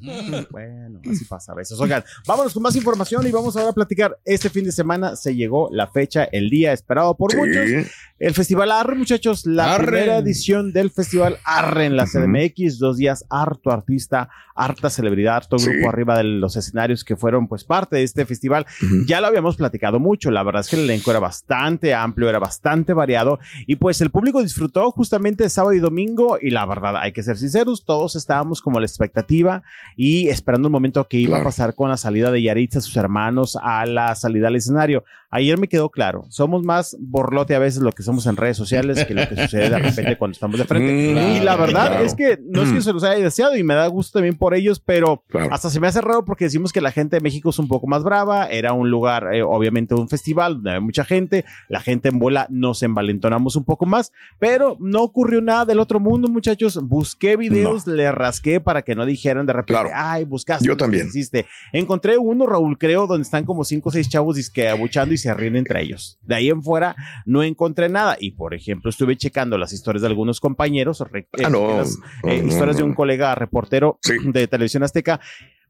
Bueno, 0.50 1.00
así 1.10 1.24
pasa 1.24 1.52
a 1.52 1.54
veces. 1.54 1.78
Oigan, 1.80 2.02
vámonos 2.26 2.52
con 2.54 2.62
más 2.62 2.74
información 2.76 3.26
y 3.26 3.30
vamos 3.30 3.56
ahora 3.56 3.70
a 3.70 3.74
platicar. 3.74 4.18
Este 4.24 4.48
fin 4.50 4.64
de 4.64 4.72
semana 4.72 5.16
se 5.16 5.34
llegó 5.34 5.68
la 5.72 5.86
fecha, 5.86 6.24
el 6.24 6.50
día 6.50 6.72
esperado 6.72 7.16
por 7.16 7.32
Sí. 7.32 7.36
muchos. 7.38 7.90
El 8.18 8.34
Festival 8.34 8.72
Arre, 8.72 8.96
muchachos, 8.96 9.46
la 9.46 9.74
Arre. 9.76 9.86
primera 9.86 10.18
edición 10.18 10.72
del 10.72 10.90
Festival 10.90 11.38
Arre 11.44 11.84
en 11.86 11.96
la 11.96 12.04
CDMX, 12.06 12.78
dos 12.80 12.96
días, 12.96 13.24
harto 13.30 13.70
artista, 13.70 14.28
harta 14.56 14.90
celebridad, 14.90 15.36
harto 15.36 15.56
Sí. 15.58 15.70
grupo 15.70 15.88
arriba 15.88 16.18
de 16.18 16.24
los 16.24 16.56
escenarios 16.56 17.04
que 17.04 17.14
fueron 17.16 17.46
pues 17.46 17.62
parte 17.62 17.94
de 17.96 18.02
este 18.02 18.26
festival. 18.26 18.66
Ya 19.06 19.20
lo 19.20 19.28
habíamos 19.28 19.56
platicado 19.56 20.00
mucho, 20.00 20.32
la 20.32 20.42
verdad 20.42 20.62
es 20.62 20.68
que 20.68 20.74
el 20.76 20.82
elenco 20.82 21.12
era 21.12 21.20
bastante 21.20 21.94
amplio, 21.94 22.28
era 22.28 22.40
bastante 22.40 22.92
variado 22.92 23.38
y 23.68 23.76
pues 23.76 24.00
el 24.00 24.10
público 24.10 24.42
disfrutó 24.42 24.90
justamente 24.90 25.48
sábado 25.48 25.74
y 25.74 25.78
domingo 25.78 26.38
y 26.42 26.50
la 26.50 26.66
verdad, 26.66 26.96
hay 26.96 27.12
que 27.12 27.22
ser 27.22 27.38
sinceros, 27.38 27.84
todos 27.84 28.16
estábamos 28.16 28.60
como 28.60 28.78
a 28.78 28.80
la 28.80 28.86
expectativa 28.86 29.62
y 30.00 30.28
esperando 30.28 30.68
el 30.68 30.72
momento 30.72 31.08
que 31.08 31.16
iba 31.16 31.30
Claro. 31.30 31.42
a 31.42 31.44
pasar 31.46 31.74
con 31.74 31.88
la 31.90 31.96
salida 31.96 32.30
de 32.30 32.40
Yaritza, 32.40 32.80
sus 32.80 32.96
hermanos, 32.96 33.58
a 33.60 33.84
la 33.84 34.14
salida 34.14 34.46
al 34.46 34.54
escenario. 34.54 35.02
Ayer 35.30 35.58
me 35.58 35.68
quedó 35.68 35.90
claro, 35.90 36.24
somos 36.30 36.62
más 36.64 36.96
borlote 36.98 37.54
a 37.54 37.58
veces 37.58 37.82
lo 37.82 37.92
que 37.92 38.02
somos 38.02 38.24
en 38.26 38.36
redes 38.36 38.56
sociales 38.56 39.04
que 39.04 39.12
lo 39.12 39.28
que 39.28 39.36
sucede 39.36 39.68
de 39.68 39.78
repente 39.78 40.16
cuando 40.16 40.32
estamos 40.32 40.58
de 40.58 40.64
frente. 40.64 41.14
Mm, 41.14 41.36
y 41.36 41.40
la 41.40 41.54
verdad 41.56 41.88
claro. 41.88 42.04
es 42.04 42.14
que 42.14 42.38
no 42.46 42.62
es 42.62 42.70
que 42.72 42.78
Mm. 42.78 42.82
se 42.82 42.92
los 42.94 43.04
haya 43.04 43.22
deseado 43.22 43.54
y 43.54 43.62
me 43.62 43.74
da 43.74 43.86
gusto 43.88 44.18
también 44.18 44.36
por 44.38 44.54
ellos, 44.54 44.80
pero 44.80 45.22
Claro. 45.28 45.52
hasta 45.52 45.68
se 45.68 45.80
me 45.80 45.86
hace 45.86 46.00
raro 46.00 46.24
porque 46.24 46.44
decimos 46.46 46.72
que 46.72 46.80
la 46.80 46.92
gente 46.92 47.16
de 47.16 47.20
México 47.20 47.50
es 47.50 47.58
un 47.58 47.68
poco 47.68 47.86
más 47.86 48.04
brava, 48.04 48.46
era 48.46 48.72
un 48.72 48.90
lugar, 48.90 49.34
eh, 49.34 49.42
obviamente 49.42 49.94
un 49.94 50.08
festival 50.08 50.54
donde 50.54 50.70
había 50.70 50.80
mucha 50.80 51.04
gente, 51.04 51.44
la 51.68 51.80
gente 51.80 52.08
en 52.08 52.18
bola 52.18 52.46
nos 52.48 52.82
envalentonamos 52.82 53.54
un 53.56 53.64
poco 53.64 53.84
más, 53.84 54.12
pero 54.38 54.78
no 54.80 55.02
ocurrió 55.02 55.42
nada 55.42 55.66
del 55.66 55.80
otro 55.80 56.00
mundo, 56.00 56.28
muchachos. 56.28 56.78
Busqué 56.82 57.36
videos, 57.36 57.86
le 57.86 58.10
rasqué 58.12 58.60
para 58.60 58.80
que 58.80 58.94
no 58.94 59.04
dijeran 59.04 59.44
de 59.44 59.52
repente, 59.52 59.72
Claro. 59.82 59.90
ay, 59.92 60.24
buscaste. 60.24 60.66
Yo 60.66 60.76
también. 60.76 61.08
Hiciste. 61.08 61.44
Encontré 61.72 62.16
uno, 62.16 62.46
Raúl, 62.46 62.78
creo, 62.78 63.06
donde 63.06 63.22
están 63.24 63.44
como 63.44 63.62
cinco 63.64 63.90
o 63.90 63.92
seis 63.92 64.08
chavos 64.08 64.36
disque 64.36 64.68
abuchando 64.68 65.12
y 65.14 65.17
se 65.18 65.32
ríen 65.34 65.56
entre 65.56 65.82
ellos. 65.82 66.18
De 66.22 66.34
ahí 66.36 66.48
en 66.48 66.62
fuera 66.62 66.96
no 67.26 67.42
encontré 67.42 67.88
nada. 67.88 68.16
Y 68.18 68.32
por 68.32 68.54
ejemplo, 68.54 68.90
estuve 68.90 69.16
checando 69.16 69.58
las 69.58 69.72
historias 69.72 70.02
de 70.02 70.08
algunos 70.08 70.40
compañeros, 70.40 71.00
Ah, 71.02 71.50
no. 71.50 71.78
las, 71.78 71.98
No, 72.24 72.30
eh, 72.30 72.40
no, 72.42 72.48
historias 72.48 72.76
de 72.76 72.82
no. 72.82 72.88
un 72.88 72.94
colega 72.94 73.34
reportero 73.34 73.98
Sí. 74.02 74.14
de 74.24 74.46
televisión 74.48 74.82
azteca. 74.82 75.20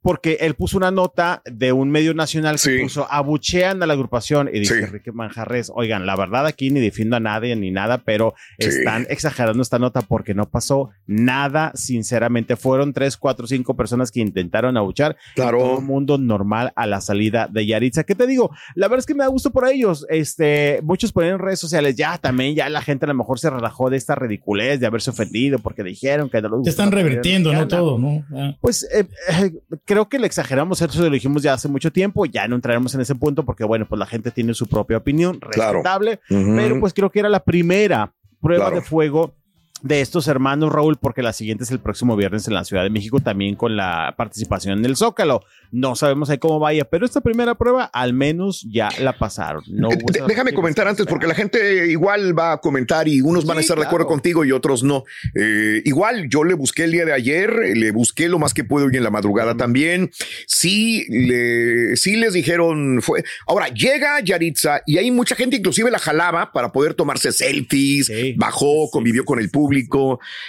Porque 0.02 0.38
él 0.40 0.54
puso 0.54 0.76
una 0.76 0.90
nota 0.90 1.42
de 1.44 1.72
un 1.72 1.90
medio 1.90 2.14
nacional 2.14 2.54
que 2.56 2.58
Sí. 2.58 2.78
puso 2.82 3.06
abuchean 3.10 3.82
a 3.82 3.86
la 3.86 3.94
agrupación 3.94 4.48
y 4.52 4.60
dice 4.60 4.78
Sí. 4.78 4.84
Enrique 4.84 5.12
Manjarres, 5.12 5.70
oigan, 5.74 6.06
la 6.06 6.16
verdad 6.16 6.46
aquí 6.46 6.70
ni 6.70 6.80
defiendo 6.80 7.16
a 7.16 7.20
nadie 7.20 7.56
ni 7.56 7.70
nada, 7.70 7.98
pero 7.98 8.34
Sí. 8.58 8.68
están 8.68 9.06
exagerando 9.10 9.62
esta 9.62 9.78
nota 9.78 10.02
porque 10.02 10.34
no 10.34 10.48
pasó 10.48 10.90
nada, 11.06 11.72
sinceramente. 11.74 12.56
Fueron 12.56 12.92
tres, 12.92 13.16
cuatro, 13.16 13.46
cinco 13.46 13.74
personas 13.76 14.10
que 14.10 14.20
intentaron 14.20 14.76
abuchar 14.76 15.16
Claro. 15.34 15.58
todo 15.58 15.78
el 15.78 15.84
mundo 15.84 16.18
normal 16.18 16.72
a 16.76 16.86
la 16.86 17.00
salida 17.00 17.48
de 17.50 17.66
Yaritza. 17.66 18.04
¿Qué 18.04 18.14
te 18.14 18.26
digo? 18.26 18.50
La 18.74 18.86
verdad 18.88 19.00
es 19.00 19.06
que 19.06 19.14
me 19.14 19.24
da 19.24 19.28
gusto 19.28 19.50
por 19.50 19.66
ellos. 19.68 20.06
Este, 20.08 20.80
muchos 20.82 21.12
ponen 21.12 21.32
en 21.34 21.38
redes 21.38 21.58
sociales, 21.60 21.96
ya 21.96 22.18
también, 22.18 22.54
ya 22.54 22.68
la 22.68 22.82
gente 22.82 23.04
a 23.04 23.08
lo 23.08 23.14
mejor 23.14 23.38
se 23.38 23.50
relajó 23.50 23.90
de 23.90 23.96
esta 23.96 24.14
ridiculez 24.14 24.80
de 24.80 24.86
haberse 24.86 25.10
ofendido 25.10 25.58
porque 25.58 25.82
dijeron 25.82 26.28
que 26.30 26.40
no 26.42 26.56
les 26.56 26.64
Te 26.64 26.70
están 26.70 26.92
revirtiendo, 26.92 27.52
¿no? 27.52 27.66
Todo, 27.68 27.98
¿no? 27.98 28.24
Ah. 28.34 28.56
Pues 28.60 28.88
eh, 28.92 29.06
eh, 29.40 29.52
creo 29.88 30.08
que 30.08 30.18
le 30.18 30.26
exageramos, 30.26 30.80
eso 30.82 31.02
lo 31.02 31.10
dijimos 31.10 31.42
ya 31.42 31.54
hace 31.54 31.66
mucho 31.66 31.90
tiempo, 31.90 32.26
ya 32.26 32.46
no 32.46 32.54
entraremos 32.54 32.94
en 32.94 33.00
ese 33.00 33.14
punto 33.14 33.44
porque 33.44 33.64
bueno, 33.64 33.86
pues 33.88 33.98
la 33.98 34.06
gente 34.06 34.30
tiene 34.30 34.52
su 34.54 34.68
propia 34.68 34.98
opinión, 34.98 35.38
Claro. 35.40 35.72
respetable, 35.82 36.20
pero 36.28 36.78
pues 36.78 36.92
creo 36.94 37.10
que 37.10 37.18
era 37.20 37.28
la 37.28 37.42
primera 37.42 38.12
prueba 38.40 38.66
Claro. 38.66 38.76
de 38.76 38.82
fuego 38.86 39.34
de 39.82 40.00
estos 40.00 40.26
hermanos, 40.28 40.72
Raúl, 40.72 40.96
porque 41.00 41.22
la 41.22 41.32
siguiente 41.32 41.64
es 41.64 41.70
el 41.70 41.78
próximo 41.78 42.16
viernes 42.16 42.48
en 42.48 42.54
la 42.54 42.64
Ciudad 42.64 42.82
de 42.82 42.90
México, 42.90 43.20
también 43.20 43.54
con 43.54 43.76
la 43.76 44.14
participación 44.16 44.78
en 44.78 44.84
el 44.84 44.96
Zócalo. 44.96 45.42
No 45.70 45.94
sabemos 45.96 46.30
ahí 46.30 46.38
cómo 46.38 46.58
vaya, 46.58 46.84
pero 46.84 47.04
esta 47.04 47.20
primera 47.20 47.54
prueba 47.54 47.84
al 47.84 48.12
menos 48.12 48.66
ya 48.70 48.88
la 49.00 49.16
pasaron. 49.18 49.62
No 49.68 49.90
Eh, 49.92 49.98
de- 50.12 50.22
déjame 50.26 50.52
comentar 50.52 50.88
antes, 50.88 51.06
porque 51.06 51.26
la 51.26 51.34
gente 51.34 51.86
igual 51.92 52.36
va 52.36 52.52
a 52.54 52.58
comentar 52.58 53.06
y 53.06 53.20
unos 53.20 53.44
van 53.46 53.58
a 53.58 53.60
estar 53.60 53.78
de 53.78 53.84
acuerdo 53.84 54.06
contigo 54.06 54.44
y 54.44 54.52
otros 54.52 54.82
no. 54.82 55.04
Eh, 55.34 55.82
igual 55.84 56.28
yo 56.28 56.42
le 56.42 56.54
busqué 56.54 56.84
el 56.84 56.92
día 56.92 57.04
de 57.04 57.12
ayer, 57.12 57.52
le 57.76 57.90
busqué 57.92 58.28
lo 58.28 58.38
más 58.38 58.54
que 58.54 58.64
puedo 58.64 58.86
hoy 58.86 58.96
en 58.96 59.04
la 59.04 59.10
madrugada 59.10 59.56
también. 59.56 60.10
Sí, 60.46 61.04
le, 61.08 61.96
sí 61.96 62.16
les 62.16 62.32
dijeron, 62.32 63.00
fue. 63.02 63.22
Ahora 63.46 63.68
llega 63.68 64.20
Yaritza 64.20 64.80
y 64.86 64.98
hay 64.98 65.10
mucha 65.10 65.36
gente, 65.36 65.56
inclusive 65.56 65.90
la 65.90 65.98
jalaba 65.98 66.50
para 66.52 66.72
poder 66.72 66.94
tomarse 66.94 67.30
selfies, 67.30 68.06
Sí. 68.06 68.34
bajó, 68.36 68.90
convivió 68.90 69.24
con 69.24 69.38
el 69.38 69.50
público. 69.50 69.67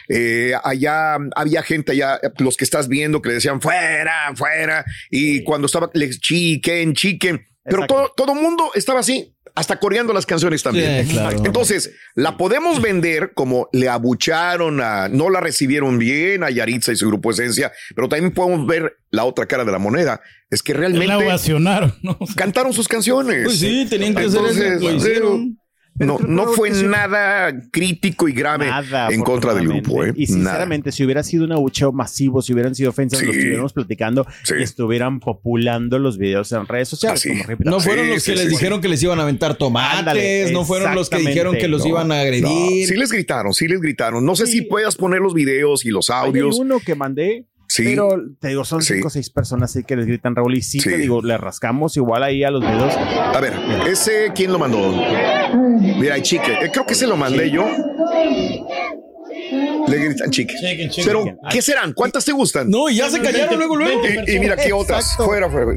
Eh, 0.09 0.53
allá 0.63 1.17
había 1.35 1.61
gente 1.63 1.91
allá, 1.91 2.19
los 2.37 2.57
que 2.57 2.63
estás 2.63 2.87
viendo, 2.87 3.21
que 3.21 3.29
le 3.29 3.35
decían 3.35 3.61
fuera, 3.61 4.31
fuera. 4.35 4.85
Y 5.09 5.43
cuando 5.43 5.67
estaba, 5.67 5.89
les 5.93 6.19
chiquen, 6.19 6.93
chiquen. 6.93 7.45
Pero 7.63 7.85
todo, 7.85 8.11
todo 8.15 8.33
mundo 8.33 8.71
estaba 8.73 9.01
así, 9.01 9.35
hasta 9.55 9.77
coreando 9.79 10.13
las 10.13 10.25
canciones 10.25 10.63
también. 10.63 11.05
Sí, 11.05 11.13
claro. 11.13 11.41
Entonces, 11.43 11.91
la 12.15 12.37
podemos 12.37 12.81
vender 12.81 13.33
como 13.33 13.69
le 13.73 13.89
abucharon 13.89 14.81
a, 14.81 15.07
no 15.09 15.29
la 15.29 15.39
recibieron 15.39 15.99
bien 15.99 16.43
a 16.43 16.49
Yaritza 16.49 16.91
y 16.91 16.95
su 16.95 17.07
grupo 17.07 17.31
Esencia, 17.31 17.71
pero 17.95 18.07
también 18.07 18.33
podemos 18.33 18.65
ver 18.65 18.97
la 19.11 19.25
otra 19.25 19.45
cara 19.45 19.65
de 19.65 19.71
la 19.71 19.79
moneda. 19.79 20.21
Es 20.49 20.63
que 20.63 20.73
La 20.73 20.79
realmente 20.79 21.13
ovacionaron, 21.13 21.93
¿no? 22.01 22.17
cantaron 22.35 22.73
sus 22.73 22.87
canciones. 22.87 23.43
Pues 23.43 23.59
sí, 23.59 23.85
tenían 23.89 24.15
que 24.15 24.23
hacer 24.23 24.45
eso, 24.45 24.79
lo 24.79 24.95
hicieron. 24.95 25.59
No, 25.99 26.17
no 26.19 26.47
fue 26.47 26.69
nada 26.71 27.53
crítico 27.71 28.27
y 28.27 28.33
grave 28.33 28.67
Nada, 28.67 29.09
en 29.09 29.21
contra 29.21 29.53
del 29.53 29.67
grupo. 29.67 30.03
¿eh? 30.05 30.13
Y 30.15 30.27
sinceramente, 30.27 30.91
si 30.91 31.03
hubiera 31.03 31.23
sido 31.23 31.45
un 31.45 31.51
abucheo 31.51 31.91
masivo, 31.91 32.41
si 32.41 32.53
hubieran 32.53 32.73
sido 32.73 32.89
ofensas, 32.91 33.19
Sí. 33.19 33.25
lo 33.25 33.31
estuviéramos 33.33 33.73
platicando 33.73 34.25
Sí. 34.43 34.53
y 34.59 34.63
estuvieran 34.63 35.19
populando 35.19 35.99
los 35.99 36.17
videos 36.17 36.51
en 36.53 36.65
redes 36.67 36.87
sociales. 36.89 37.19
Así. 37.19 37.29
como 37.29 37.43
repito. 37.43 37.69
No 37.69 37.79
Sí, 37.79 37.87
fueron 37.89 38.09
los 38.09 38.23
sí, 38.23 38.31
que 38.31 38.37
les 38.37 38.45
sí, 38.45 38.51
dijeron 38.51 38.81
que 38.81 38.87
les 38.89 39.03
iban 39.03 39.19
a 39.19 39.23
aventar 39.23 39.55
tomates, 39.55 39.99
Ándale, 39.99 40.51
no 40.51 40.63
fueron 40.65 40.95
los 40.95 41.09
que 41.09 41.17
dijeron 41.17 41.55
que 41.55 41.67
los 41.67 41.85
iban 41.85 42.11
a 42.11 42.15
No, 42.15 42.21
agredir. 42.21 42.87
sí 42.87 42.95
les 42.95 43.11
gritaron, 43.11 43.53
sí 43.53 43.67
les 43.67 43.81
gritaron. 43.81 44.25
No 44.25 44.35
sé 44.35 44.47
si 44.47 44.61
puedas 44.61 44.95
poner 44.95 45.19
los 45.19 45.33
videos 45.33 45.85
y 45.85 45.89
los 45.89 46.09
Ahí 46.09 46.15
hay 46.21 46.27
audios. 46.27 46.57
uno 46.59 46.79
que 46.79 46.95
mandé, 46.95 47.45
Sí. 47.71 47.83
pero 47.83 48.09
te 48.39 48.47
digo, 48.47 48.65
son 48.65 48.81
cinco 48.81 49.07
o 49.07 49.11
seis 49.11 49.29
personas 49.29 49.69
así 49.69 49.83
que 49.83 49.95
les 49.95 50.07
gritan 50.07 50.35
Raúl. 50.35 50.57
Y 50.57 50.61
sí, 50.63 50.79
Sí. 50.79 50.89
te 50.89 50.97
digo, 50.97 51.21
le 51.21 51.37
rascamos 51.37 51.95
igual 51.97 52.23
ahí 52.23 52.43
a 52.43 52.49
los 52.49 52.61
videos. 52.61 52.93
A 52.97 53.39
ver, 53.39 53.53
ese, 53.87 54.31
¿quién 54.33 54.51
lo 54.51 54.57
mandó? 54.57 54.79
Mira, 55.79 56.15
hay 56.15 56.21
chique. 56.23 56.51
Eh, 56.61 56.69
Creo 56.73 56.85
que 56.85 56.95
se 56.95 57.05
lo 57.05 57.15
mandé 57.15 57.51
yo. 57.51 57.65
Le 59.87 59.97
gritan 59.97 60.29
chique. 60.31 60.53
Chicken, 60.55 60.89
chicken. 60.89 61.05
Pero, 61.05 61.37
¿qué 61.51 61.61
serán? 61.61 61.93
¿Cuántas 61.93 62.25
te 62.25 62.31
gustan? 62.31 62.69
No, 62.69 62.89
y 62.89 62.95
ya 62.97 63.09
se 63.09 63.21
callaron 63.21 63.57
luego, 63.57 63.75
luego. 63.75 64.01
Y, 64.27 64.35
y 64.35 64.39
mira 64.39 64.55
aquí 64.55 64.71
otras. 64.71 65.01
Exacto. 65.03 65.25
Fuera, 65.25 65.49
fuera. 65.49 65.71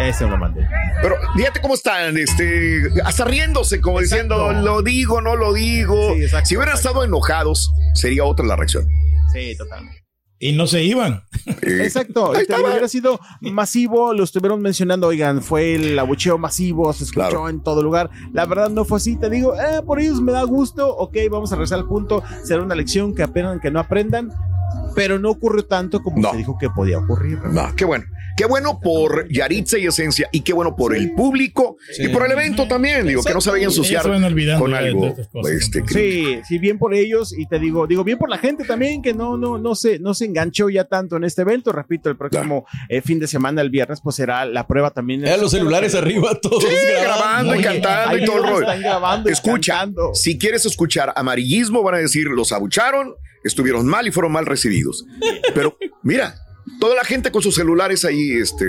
Ese 0.00 0.26
lo 0.26 0.36
mandé. 0.36 0.66
Pero 1.02 1.16
fíjate 1.36 1.60
cómo 1.60 1.74
están, 1.74 2.16
este, 2.16 2.88
hasta 3.04 3.24
riéndose, 3.24 3.80
como 3.80 4.00
diciendo, 4.00 4.52
lo 4.52 4.82
digo, 4.82 5.20
no 5.20 5.36
lo 5.36 5.52
digo. 5.52 6.14
Sí, 6.14 6.22
exacto, 6.22 6.48
si 6.48 6.56
hubieran 6.56 6.74
exacto. 6.76 6.88
estado 7.00 7.04
enojados, 7.04 7.70
sería 7.94 8.24
otra 8.24 8.46
la 8.46 8.56
reacción. 8.56 8.86
Sí, 9.32 9.54
totalmente. 9.56 10.01
Y 10.44 10.50
no 10.54 10.66
se 10.66 10.82
iban. 10.82 11.22
Exacto, 11.62 12.30
hubiera 12.32 12.88
sido 12.88 13.20
masivo, 13.40 14.12
lo 14.12 14.24
estuvieron 14.24 14.60
mencionando, 14.60 15.06
oigan, 15.06 15.40
fue 15.40 15.76
el 15.76 15.96
abucheo 15.96 16.36
masivo, 16.36 16.92
se 16.92 17.04
escuchó 17.04 17.28
Claro. 17.28 17.48
en 17.48 17.60
todo 17.62 17.80
lugar. 17.80 18.10
La 18.32 18.44
verdad 18.44 18.68
no 18.68 18.84
fue 18.84 18.96
así, 18.96 19.14
te 19.16 19.30
digo, 19.30 19.54
eh, 19.54 19.82
por 19.86 20.00
ellos 20.00 20.20
me 20.20 20.32
da 20.32 20.42
gusto, 20.42 20.96
ok, 20.96 21.16
vamos 21.30 21.52
a 21.52 21.54
regresar 21.54 21.78
al 21.78 21.86
punto, 21.86 22.24
será 22.42 22.60
una 22.60 22.74
lección 22.74 23.14
que 23.14 23.22
apenas 23.22 23.60
que 23.60 23.70
no 23.70 23.78
aprendan, 23.78 24.32
pero 24.94 25.18
no 25.18 25.30
ocurrió 25.30 25.64
tanto 25.64 26.02
como 26.02 26.18
No. 26.20 26.30
se 26.32 26.36
dijo 26.38 26.56
que 26.58 26.68
podía 26.70 26.98
ocurrir. 26.98 27.38
No, 27.50 27.74
qué 27.76 27.84
bueno. 27.84 28.04
Qué 28.34 28.46
bueno 28.46 28.80
por 28.82 29.28
Yaritza 29.30 29.76
y 29.76 29.86
Esencia 29.86 30.26
y 30.32 30.40
qué 30.40 30.54
bueno 30.54 30.74
por 30.74 30.96
el 30.96 31.12
público 31.14 31.76
y 31.98 32.08
por 32.08 32.24
el 32.24 32.32
evento 32.32 32.66
también. 32.66 33.06
Digo, 33.06 33.22
que 33.22 33.34
no 33.34 33.42
se 33.42 33.50
vaya 33.50 33.64
a 33.64 33.68
ensuciar 33.68 34.02
se 34.04 34.58
con 34.58 34.72
algo. 34.72 35.14
cosas. 35.14 35.52
Este, 35.52 35.82
Sí, 35.86 36.40
sí, 36.48 36.58
bien 36.58 36.78
por 36.78 36.94
ellos 36.94 37.36
y 37.36 37.46
te 37.46 37.58
digo, 37.58 37.86
digo 37.86 38.04
bien 38.04 38.16
por 38.16 38.30
la 38.30 38.38
gente 38.38 38.64
también 38.64 39.02
que 39.02 39.12
no, 39.12 39.36
no, 39.36 39.58
no 39.58 39.74
se, 39.74 39.98
no 39.98 40.14
se 40.14 40.24
enganchó 40.24 40.70
ya 40.70 40.84
tanto 40.84 41.16
en 41.18 41.24
este 41.24 41.42
evento. 41.42 41.72
Repito, 41.72 42.08
el 42.08 42.16
próximo 42.16 42.64
eh, 42.88 43.02
fin 43.02 43.18
de 43.18 43.26
semana, 43.26 43.60
el 43.60 43.68
viernes, 43.68 44.00
pues 44.02 44.16
será 44.16 44.46
la 44.46 44.66
prueba 44.66 44.90
también. 44.92 45.26
Eh, 45.26 45.36
los 45.36 45.50
celulares 45.50 45.94
arriba, 45.94 46.34
todos 46.42 46.64
Sí, 46.64 46.70
grabando 47.02 47.54
y 47.54 47.58
Oye, 47.58 47.64
cantando 47.82 48.16
y 48.16 48.24
todo 48.24 48.36
el 48.38 48.42
rollo. 48.44 48.60
están 48.62 48.80
grabando 48.80 49.28
y 49.28 49.32
Escucha, 49.32 49.74
cantando. 49.74 50.14
si 50.14 50.38
quieres 50.38 50.64
escuchar 50.64 51.12
amarillismo, 51.16 51.82
van 51.82 51.96
a 51.96 51.98
decir, 51.98 52.28
los 52.28 52.50
abucharon, 52.52 53.14
estuvieron 53.44 53.86
mal 53.86 54.06
y 54.06 54.12
fueron 54.12 54.32
mal 54.32 54.46
recibidos. 54.46 55.04
Pero 55.54 55.76
mira, 56.02 56.34
toda 56.80 56.94
la 56.96 57.04
gente 57.04 57.30
con 57.30 57.42
sus 57.42 57.54
celulares 57.54 58.04
ahí 58.04 58.32
este, 58.32 58.66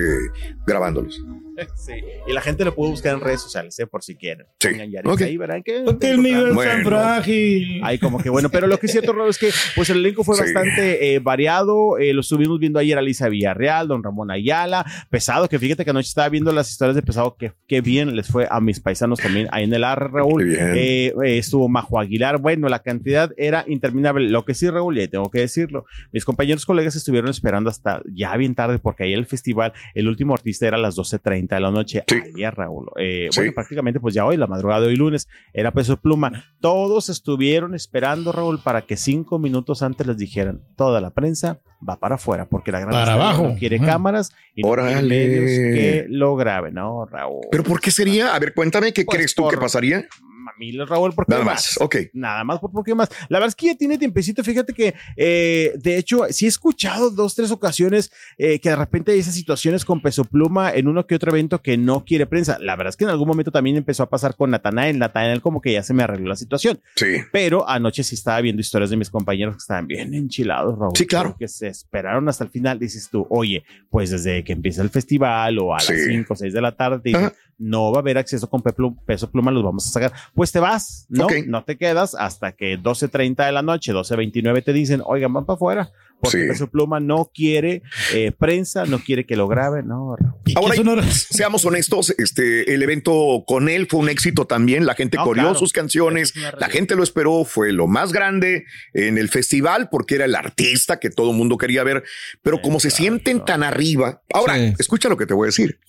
grabándolos. 0.66 1.22
Sí. 1.76 1.94
Y 2.28 2.34
la 2.34 2.42
gente 2.42 2.66
lo 2.66 2.74
puede 2.74 2.90
buscar 2.90 3.14
en 3.14 3.22
redes 3.22 3.42
sociales, 3.42 3.78
¿eh? 3.78 3.86
por 3.86 4.02
si 4.04 4.16
quieren. 4.16 4.48
Sí. 4.60 4.70
Pongan 4.70 4.90
Yaritza 4.90 5.14
Ok. 5.14 5.22
ahí, 5.22 5.38
verán 5.38 5.62
que. 5.62 5.82
Porque 5.86 6.10
el 6.10 6.24
nivel 6.24 6.56
tan 6.58 6.84
frágil. 6.84 7.80
Ahí 7.84 8.00
como 8.00 8.18
que 8.18 8.32
bueno, 8.32 8.50
pero 8.50 8.66
lo 8.66 8.80
que 8.80 8.88
es 8.88 8.92
cierto, 8.92 9.14
Raúl, 9.14 9.30
es 9.30 9.38
que 9.38 9.52
pues 9.76 9.88
el 9.92 9.98
elenco 9.98 10.24
fue 10.24 10.36
Sí. 10.36 10.42
bastante 10.42 11.14
eh, 11.14 11.20
variado. 11.20 12.00
eh, 12.00 12.12
lo 12.14 12.22
estuvimos 12.22 12.58
viendo 12.58 12.80
ayer 12.80 12.98
a 12.98 13.04
Lisa 13.04 13.30
Villarreal, 13.30 13.88
don 13.88 14.02
Ramón 14.04 14.32
Ayala, 14.32 14.84
Pesado, 15.12 15.48
que 15.48 15.60
fíjate 15.60 15.84
que 15.86 15.92
anoche 15.92 16.08
estaba 16.08 16.28
viendo 16.30 16.52
las 16.52 16.72
historias 16.72 16.96
de 16.96 17.04
Pesado, 17.04 17.36
que, 17.38 17.52
que 17.68 17.82
bien 17.82 18.16
les 18.16 18.26
fue 18.28 18.48
a 18.50 18.60
mis 18.60 18.80
paisanos 18.80 19.20
también 19.20 19.48
ahí 19.52 19.66
en 19.66 19.74
el 19.76 19.84
AR, 19.84 20.12
Raúl. 20.12 20.42
Qué 20.42 20.50
bien. 20.56 20.74
Eh, 20.76 21.14
eh, 21.24 21.38
estuvo 21.38 21.70
Majo 21.70 22.00
Aguilar, 22.00 22.40
bueno, 22.40 22.68
la 22.68 22.80
cantidad 22.80 23.32
era 23.38 23.64
interminable. 23.68 24.28
Lo 24.28 24.44
que 24.44 24.56
sí, 24.56 24.68
Raúl, 24.72 24.98
y 24.98 25.08
tengo 25.08 25.30
que 25.30 25.42
decirlo, 25.42 25.86
mis 26.12 26.26
compañeros 26.26 26.66
colegas 26.66 26.96
estuvieron 26.96 27.30
esperando 27.30 27.70
hasta 27.70 27.83
ya 28.14 28.36
bien 28.38 28.56
tarde, 28.56 28.80
porque 28.80 29.04
ahí 29.04 29.14
el 29.14 29.26
festival, 29.26 29.74
el 29.94 30.08
último 30.08 30.34
artista 30.34 30.68
era 30.68 30.78
a 30.78 30.80
las 30.80 30.96
12.30 30.98 31.48
de 31.56 31.60
la 31.62 31.72
noche. 31.72 32.04
Sí. 32.08 32.16
Ayer, 32.36 32.54
Raúl. 32.54 32.88
Eh, 32.98 33.28
Sí. 33.32 33.40
Bueno, 33.40 33.54
prácticamente 33.54 34.00
pues 34.00 34.14
ya 34.14 34.26
hoy, 34.26 34.38
la 34.38 34.48
madrugada 34.48 34.82
de 34.82 34.88
hoy 34.88 34.96
lunes, 34.96 35.28
era 35.54 35.72
peso 35.72 35.98
pluma. 35.98 36.46
Todos 36.60 37.10
estuvieron 37.10 37.74
esperando, 37.76 38.32
Raúl, 38.32 38.60
para 38.60 38.82
que 38.84 38.98
cinco 38.98 39.40
minutos 39.40 39.82
antes 39.84 40.06
les 40.08 40.18
dijeran, 40.18 40.62
toda 40.76 41.02
la 41.02 41.10
prensa 41.12 41.60
va 41.88 41.98
para 42.00 42.16
afuera, 42.16 42.48
porque 42.48 42.72
la 42.72 42.80
gran 42.80 42.92
Para 42.92 43.14
abajo. 43.14 43.48
no 43.50 43.56
quiere 43.56 43.78
cámaras 43.80 44.32
y 44.56 44.62
no 44.62 44.70
quiere 44.74 44.84
Órale. 44.94 45.08
medios 45.28 45.50
que 45.50 46.06
lo 46.10 46.36
graben, 46.36 46.76
¿no, 46.76 47.06
Raúl? 47.06 47.42
¿Pero 47.52 47.64
por 47.64 47.82
qué 47.82 47.92
sería? 47.92 48.34
A 48.36 48.40
ver, 48.40 48.54
cuéntame, 48.54 48.94
¿qué 48.94 49.04
Pues 49.04 49.18
crees 49.18 49.36
tú 49.36 49.44
por- 49.44 49.54
que 49.54 49.60
pasaría? 49.60 50.06
Mamiles, 50.54 50.88
Raúl, 50.88 51.14
¿por 51.14 51.26
qué 51.26 51.32
Nada 51.32 51.44
más? 51.44 51.54
más, 51.54 51.82
ok. 51.82 51.96
Nada 52.14 52.44
más, 52.44 52.60
¿por, 52.60 52.84
qué 52.84 52.96
más? 52.96 53.10
La 53.30 53.40
verdad 53.40 53.50
es 53.50 53.56
que 53.56 53.68
ya 53.68 53.76
tiene 53.76 53.98
tiempecito. 53.98 54.44
Fíjate 54.44 54.74
que, 54.74 54.94
eh, 55.16 55.74
de 55.76 55.98
hecho, 55.98 56.26
sí 56.30 56.46
he 56.46 56.48
escuchado 56.48 57.10
dos, 57.10 57.36
tres 57.36 57.52
ocasiones 57.52 58.12
eh, 58.38 58.60
que 58.60 58.70
de 58.70 58.76
repente 58.76 59.12
hay 59.12 59.20
esas 59.20 59.36
situaciones 59.36 59.86
con 59.86 60.02
peso 60.02 60.24
pluma 60.24 60.72
en 60.72 60.88
uno 60.88 61.06
que 61.06 61.16
otro 61.16 61.32
evento 61.32 61.62
que 61.62 61.78
no 61.78 62.06
quiere 62.06 62.26
prensa. 62.26 62.58
La 62.60 62.76
verdad 62.76 62.90
es 62.90 62.98
que 62.98 63.04
en 63.04 63.10
algún 63.10 63.28
momento 63.28 63.52
también 63.52 63.78
empezó 63.78 64.04
a 64.04 64.10
pasar 64.10 64.36
con 64.36 64.52
Natanael. 64.52 64.98
Natanael, 64.98 65.42
como 65.42 65.62
que 65.62 65.74
ya 65.74 65.84
se 65.84 65.94
me 65.94 66.04
arregló 66.04 66.30
la 66.30 66.36
situación. 66.36 66.80
Sí. 66.96 67.18
Pero 67.32 67.68
anoche 67.68 68.04
sí 68.04 68.16
estaba 68.16 68.42
viendo 68.42 68.62
historias 68.62 68.90
de 68.90 68.98
mis 68.98 69.10
compañeros 69.10 69.56
que 69.56 69.60
estaban 69.60 69.88
bien 69.88 70.14
enchilados, 70.14 70.78
Raúl. 70.78 70.94
Sí, 70.96 71.06
claro. 71.06 71.36
Que 71.38 71.48
se 71.48 71.68
esperaron 71.68 72.28
hasta 72.30 72.44
el 72.44 72.50
final. 72.50 72.80
Dices 72.80 73.10
tú, 73.10 73.26
oye, 73.30 73.64
pues 73.90 74.12
desde 74.12 74.44
que 74.44 74.54
empieza 74.54 74.82
el 74.82 74.90
festival 74.90 75.60
o 75.60 75.74
a 75.74 75.78
las 75.78 75.86
5 75.86 76.34
o 76.34 76.36
6 76.36 76.54
de 76.54 76.62
la 76.62 76.76
tarde, 76.76 77.02
dicen, 77.04 77.32
no 77.58 77.92
va 77.92 77.98
a 77.98 78.02
haber 78.02 78.18
acceso 78.18 78.50
con 78.50 78.62
peso 78.62 79.32
pluma, 79.32 79.52
los 79.52 79.64
vamos 79.64 79.88
a 79.88 79.92
sacar. 79.92 80.12
Pues 80.34 80.43
te 80.52 80.60
vas, 80.60 81.06
¿no? 81.10 81.28
No 81.48 81.64
te 81.64 81.78
quedas 81.78 82.16
hasta 82.16 82.52
que 82.54 82.80
12.30 82.80 83.46
de 83.46 83.52
la 83.52 83.62
noche, 83.62 83.94
12.29 83.94 84.64
te 84.64 84.74
dicen, 84.74 85.02
oigan, 85.06 85.34
van 85.34 85.46
para 85.46 85.56
afuera. 85.56 85.92
Porque 86.24 86.42
Sí. 86.44 86.48
peso 86.48 86.68
pluma 86.70 87.00
no 87.02 87.30
quiere 87.34 87.82
eh, 88.14 88.32
prensa, 88.32 88.86
no 88.86 89.00
quiere 89.00 89.26
que 89.26 89.36
lo 89.36 89.48
graben, 89.50 89.88
no, 89.90 90.16
Raúl. 90.16 90.34
¿Y 90.46 90.54
qué 90.54 90.60
Ahora, 90.60 91.04
seamos 91.12 91.66
honestos, 91.66 92.16
este, 92.18 92.74
el 92.74 92.82
evento 92.82 93.44
con 93.46 93.68
él 93.68 93.88
fue 93.90 94.00
un 94.00 94.08
éxito 94.10 94.46
también. 94.48 94.86
La 94.86 94.96
gente 94.96 95.18
No, 95.18 95.26
coreó 95.26 95.44
claro. 95.44 95.60
sus 95.60 95.74
canciones, 95.74 96.34
la 96.58 96.70
gente 96.70 96.96
lo 96.96 97.04
esperó, 97.04 97.44
fue 97.44 97.74
lo 97.74 97.88
más 97.88 98.14
grande 98.14 98.64
en 98.94 99.18
el 99.18 99.28
festival 99.30 99.90
porque 99.92 100.16
era 100.16 100.26
el 100.26 100.36
artista 100.36 101.00
que 101.00 101.10
todo 101.10 101.32
el 101.32 101.38
mundo 101.38 101.58
quería 101.58 101.84
ver. 101.84 102.04
Pero 102.42 102.62
como 102.62 102.80
se 102.80 102.90
sienten 102.90 103.44
tan 103.44 103.62
arriba, 103.64 104.22
ahora 104.34 104.56
Sí. 104.56 104.74
escucha 104.80 105.10
lo 105.10 105.18
que 105.18 105.26
te 105.26 105.34
voy 105.34 105.46
a 105.46 105.48
decir. 105.48 105.80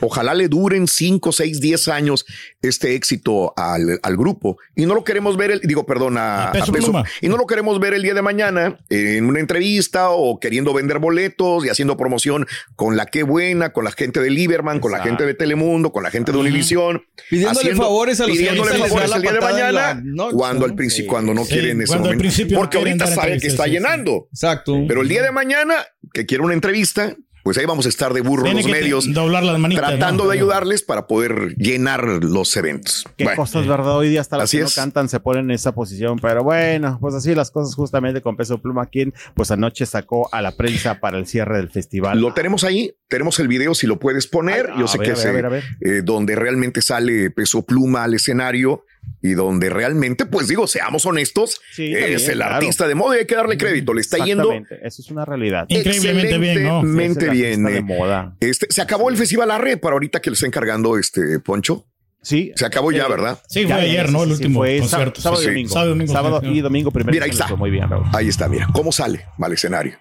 Ojalá 0.00 0.34
le 0.34 0.48
duren 0.48 0.88
5, 0.88 1.30
6, 1.32 1.60
10 1.60 1.86
años 1.88 2.26
este 2.62 2.94
éxito 2.96 3.52
al, 3.56 4.00
al 4.02 4.16
grupo 4.16 4.58
y 4.74 4.86
no 4.86 4.94
lo 4.94 5.04
queremos 5.04 5.36
ver, 5.36 5.52
el, 5.52 5.60
digo, 5.60 5.86
perdón, 5.86 6.18
a, 6.18 6.48
A 6.48 6.52
Peso 6.52 6.70
a 6.70 6.74
Peso- 6.74 6.84
Pluma. 6.86 7.04
y 7.20 7.28
no 7.28 7.36
lo 7.36 7.46
queremos 7.46 7.78
ver 7.78 7.94
el 7.94 8.02
día 8.02 8.14
de 8.14 8.22
mañana 8.22 8.78
en 8.90 9.26
una 9.26 9.38
entrevista 9.40 9.83
o 10.10 10.38
queriendo 10.40 10.72
vender 10.72 10.98
boletos 10.98 11.64
y 11.64 11.68
haciendo 11.68 11.96
promoción 11.96 12.46
con 12.76 12.96
la 12.96 13.06
que 13.06 13.22
buena, 13.22 13.72
con 13.72 13.84
la 13.84 13.92
gente 13.92 14.20
de 14.20 14.30
Lieberman, 14.30 14.80
con 14.80 14.92
la 14.92 15.00
gente 15.00 15.24
de 15.26 15.34
Telemundo, 15.34 15.92
con 15.92 16.02
la 16.02 16.10
gente 16.10 16.32
de 16.32 16.38
Univisión, 16.38 17.02
Pidiéndole 17.30 17.74
favores 17.74 18.20
a 18.20 18.26
los 18.26 18.32
que 18.36 18.38
pidiéndole 18.44 18.78
favores 18.78 19.12
el 19.14 19.22
día 19.22 19.32
de 19.32 19.40
mañana, 19.40 20.02
la 20.04 20.30
cuando 20.32 20.64
al 20.66 20.74
Sí. 20.90 21.06
cuando 21.06 21.34
no 21.34 21.44
Sí, 21.44 21.52
quieren 21.54 21.70
en 21.72 21.82
ese 21.82 21.98
momento, 21.98 22.24
no 22.24 22.58
porque 22.58 22.78
ahorita 22.78 23.04
dar 23.06 23.14
saben 23.14 23.40
que 23.40 23.46
está 23.46 23.64
sí. 23.64 23.70
llenando. 23.70 24.28
Exacto. 24.30 24.76
Pero 24.86 25.02
el 25.02 25.08
día 25.08 25.22
de 25.22 25.32
mañana 25.32 25.74
que 26.12 26.26
quiere 26.26 26.44
una 26.44 26.54
entrevista, 26.54 27.16
pues 27.44 27.56
ahí 27.58 27.66
vamos 27.66 27.86
a 27.86 27.88
estar 27.90 28.12
de 28.12 28.22
burro 28.22 28.42
Tiene 28.42 28.62
los 28.62 28.70
medios. 28.70 29.12
doblar 29.14 29.44
las 29.44 29.58
manitas, 29.60 29.86
Tratando 29.86 30.24
¿no? 30.24 30.30
de 30.30 30.36
ayudarles 30.38 30.82
para 30.82 31.06
poder 31.06 31.54
llenar 31.56 32.02
los 32.04 32.56
eventos. 32.56 33.04
Qué 33.16 33.24
Bueno, 33.24 33.36
cosas, 33.36 33.66
¿verdad? 33.68 33.96
Hoy 33.98 34.08
día 34.08 34.22
hasta 34.22 34.36
las 34.38 34.44
Así 34.44 34.56
que 34.56 34.64
no 34.64 34.70
cantan 34.74 35.08
se 35.08 35.20
ponen 35.20 35.44
en 35.44 35.50
esa 35.52 35.72
posición. 35.72 36.18
Pero 36.18 36.42
bueno, 36.42 36.98
pues 37.00 37.14
así 37.14 37.34
las 37.34 37.50
cosas 37.52 37.74
justamente 37.76 38.20
con 38.22 38.36
Peso 38.36 38.58
Pluma, 38.58 38.86
quien 38.86 39.14
pues 39.34 39.50
anoche 39.52 39.86
sacó 39.86 40.28
a 40.32 40.42
la 40.42 40.56
prensa 40.56 40.98
para 41.00 41.18
el 41.18 41.26
cierre 41.26 41.58
del 41.58 41.70
festival. 41.70 42.20
Lo 42.20 42.32
tenemos 42.34 42.64
ahí, 42.64 42.96
tenemos 43.08 43.38
el 43.38 43.46
video 43.48 43.74
si 43.74 43.86
lo 43.86 43.98
puedes 44.00 44.26
poner. 44.26 44.70
Ay, 44.72 44.78
Yo 44.80 44.86
a 44.86 44.88
sé 44.88 44.98
ver, 44.98 45.06
que 45.06 45.12
a 45.12 45.14
ver, 45.14 45.20
es 45.22 45.26
a 45.28 45.32
ver, 45.32 45.46
a 45.46 45.48
ver. 45.50 45.64
eh, 45.82 46.00
donde 46.02 46.34
realmente 46.34 46.80
sale 46.82 47.30
peso 47.30 47.64
pluma 47.64 48.04
al 48.04 48.14
escenario 48.14 48.84
y 49.26 49.32
donde 49.32 49.70
realmente, 49.70 50.26
pues 50.26 50.48
digo, 50.48 50.66
seamos 50.66 51.06
honestos, 51.06 51.58
Sí, 51.72 51.94
es 51.94 51.98
también, 51.98 52.30
el 52.30 52.36
claro. 52.36 52.54
artista 52.56 52.86
de 52.86 52.94
moda 52.94 53.16
y 53.16 53.20
hay 53.20 53.26
que 53.26 53.34
darle 53.34 53.56
crédito. 53.56 53.94
Le 53.94 54.02
está 54.02 54.18
yendo 54.22 54.52
Exactamente, 54.52 54.86
Eso 54.86 55.00
es 55.00 55.10
una 55.10 55.24
realidad. 55.24 55.64
Increíblemente 55.68 56.36
bien, 56.36 56.62
¿no? 56.62 56.80
el 56.82 57.30
bien. 57.30 57.64
de 57.64 57.76
eh. 57.78 57.82
moda. 57.82 58.36
Este, 58.40 58.66
se 58.68 58.82
acabó 58.82 59.08
el 59.08 59.16
festival 59.16 59.50
Arre 59.50 59.78
para 59.78 59.94
ahorita 59.94 60.20
que 60.20 60.28
le 60.28 60.34
está 60.34 60.46
encargando 60.46 60.98
este 60.98 61.40
Poncho. 61.40 61.86
Sí. 62.20 62.52
Se 62.54 62.66
acabó 62.66 62.92
ya, 62.92 63.06
Eh, 63.06 63.08
¿verdad? 63.08 63.38
Sí, 63.48 63.60
fue 63.62 63.68
Ya, 63.70 63.76
ayer, 63.76 64.12
¿no? 64.12 64.24
El 64.24 64.28
sí, 64.28 64.34
último 64.34 64.60
fue 64.60 64.78
concierto. 64.80 65.20
Sábado, 65.22 65.40
Sí, 65.40 65.48
domingo. 65.48 65.70
Sábado 65.72 65.88
domingo, 65.90 66.12
Sábado 66.12 66.40
sí, 66.42 66.46
y 66.48 66.60
domingo 66.60 66.90
primero. 66.90 67.12
Mira, 67.12 67.24
ahí 67.24 67.30
está. 67.30 67.56
Muy 67.56 67.70
bien, 67.70 67.88
Raúl. 67.88 68.04
Ahí 68.12 68.28
está, 68.28 68.46
mira, 68.50 68.68
cómo 68.74 68.92
sale 68.92 69.24
al 69.38 69.52
escenario. 69.54 69.96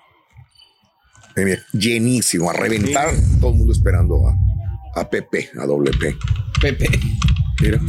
Eh, 1.38 1.46
mira, 1.46 1.62
llenísimo, 1.72 2.50
a 2.50 2.54
reventar, 2.54 3.10
todo 3.40 3.52
el 3.52 3.58
mundo 3.58 3.72
esperando 3.72 4.18
a, 4.28 5.00
a 5.00 5.10
Pepe, 5.10 5.50
a 5.58 5.66
doble 5.66 5.92
P. 5.92 6.14
Pepe. 6.60 6.88
Mira. 7.62 7.80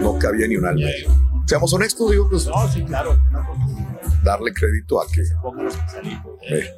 No 0.00 0.18
cabía 0.18 0.46
ni 0.46 0.56
un 0.56 0.66
alma. 0.66 0.86
Seamos 1.46 1.72
honestos, 1.72 2.10
digo, 2.10 2.28
pues 2.28 2.46
No, 2.46 2.68
sí, 2.72 2.82
claro. 2.82 3.16
darle 4.24 4.52
crédito 4.52 5.00
a 5.00 5.06
que. 5.10 5.20
Eh. 5.22 6.70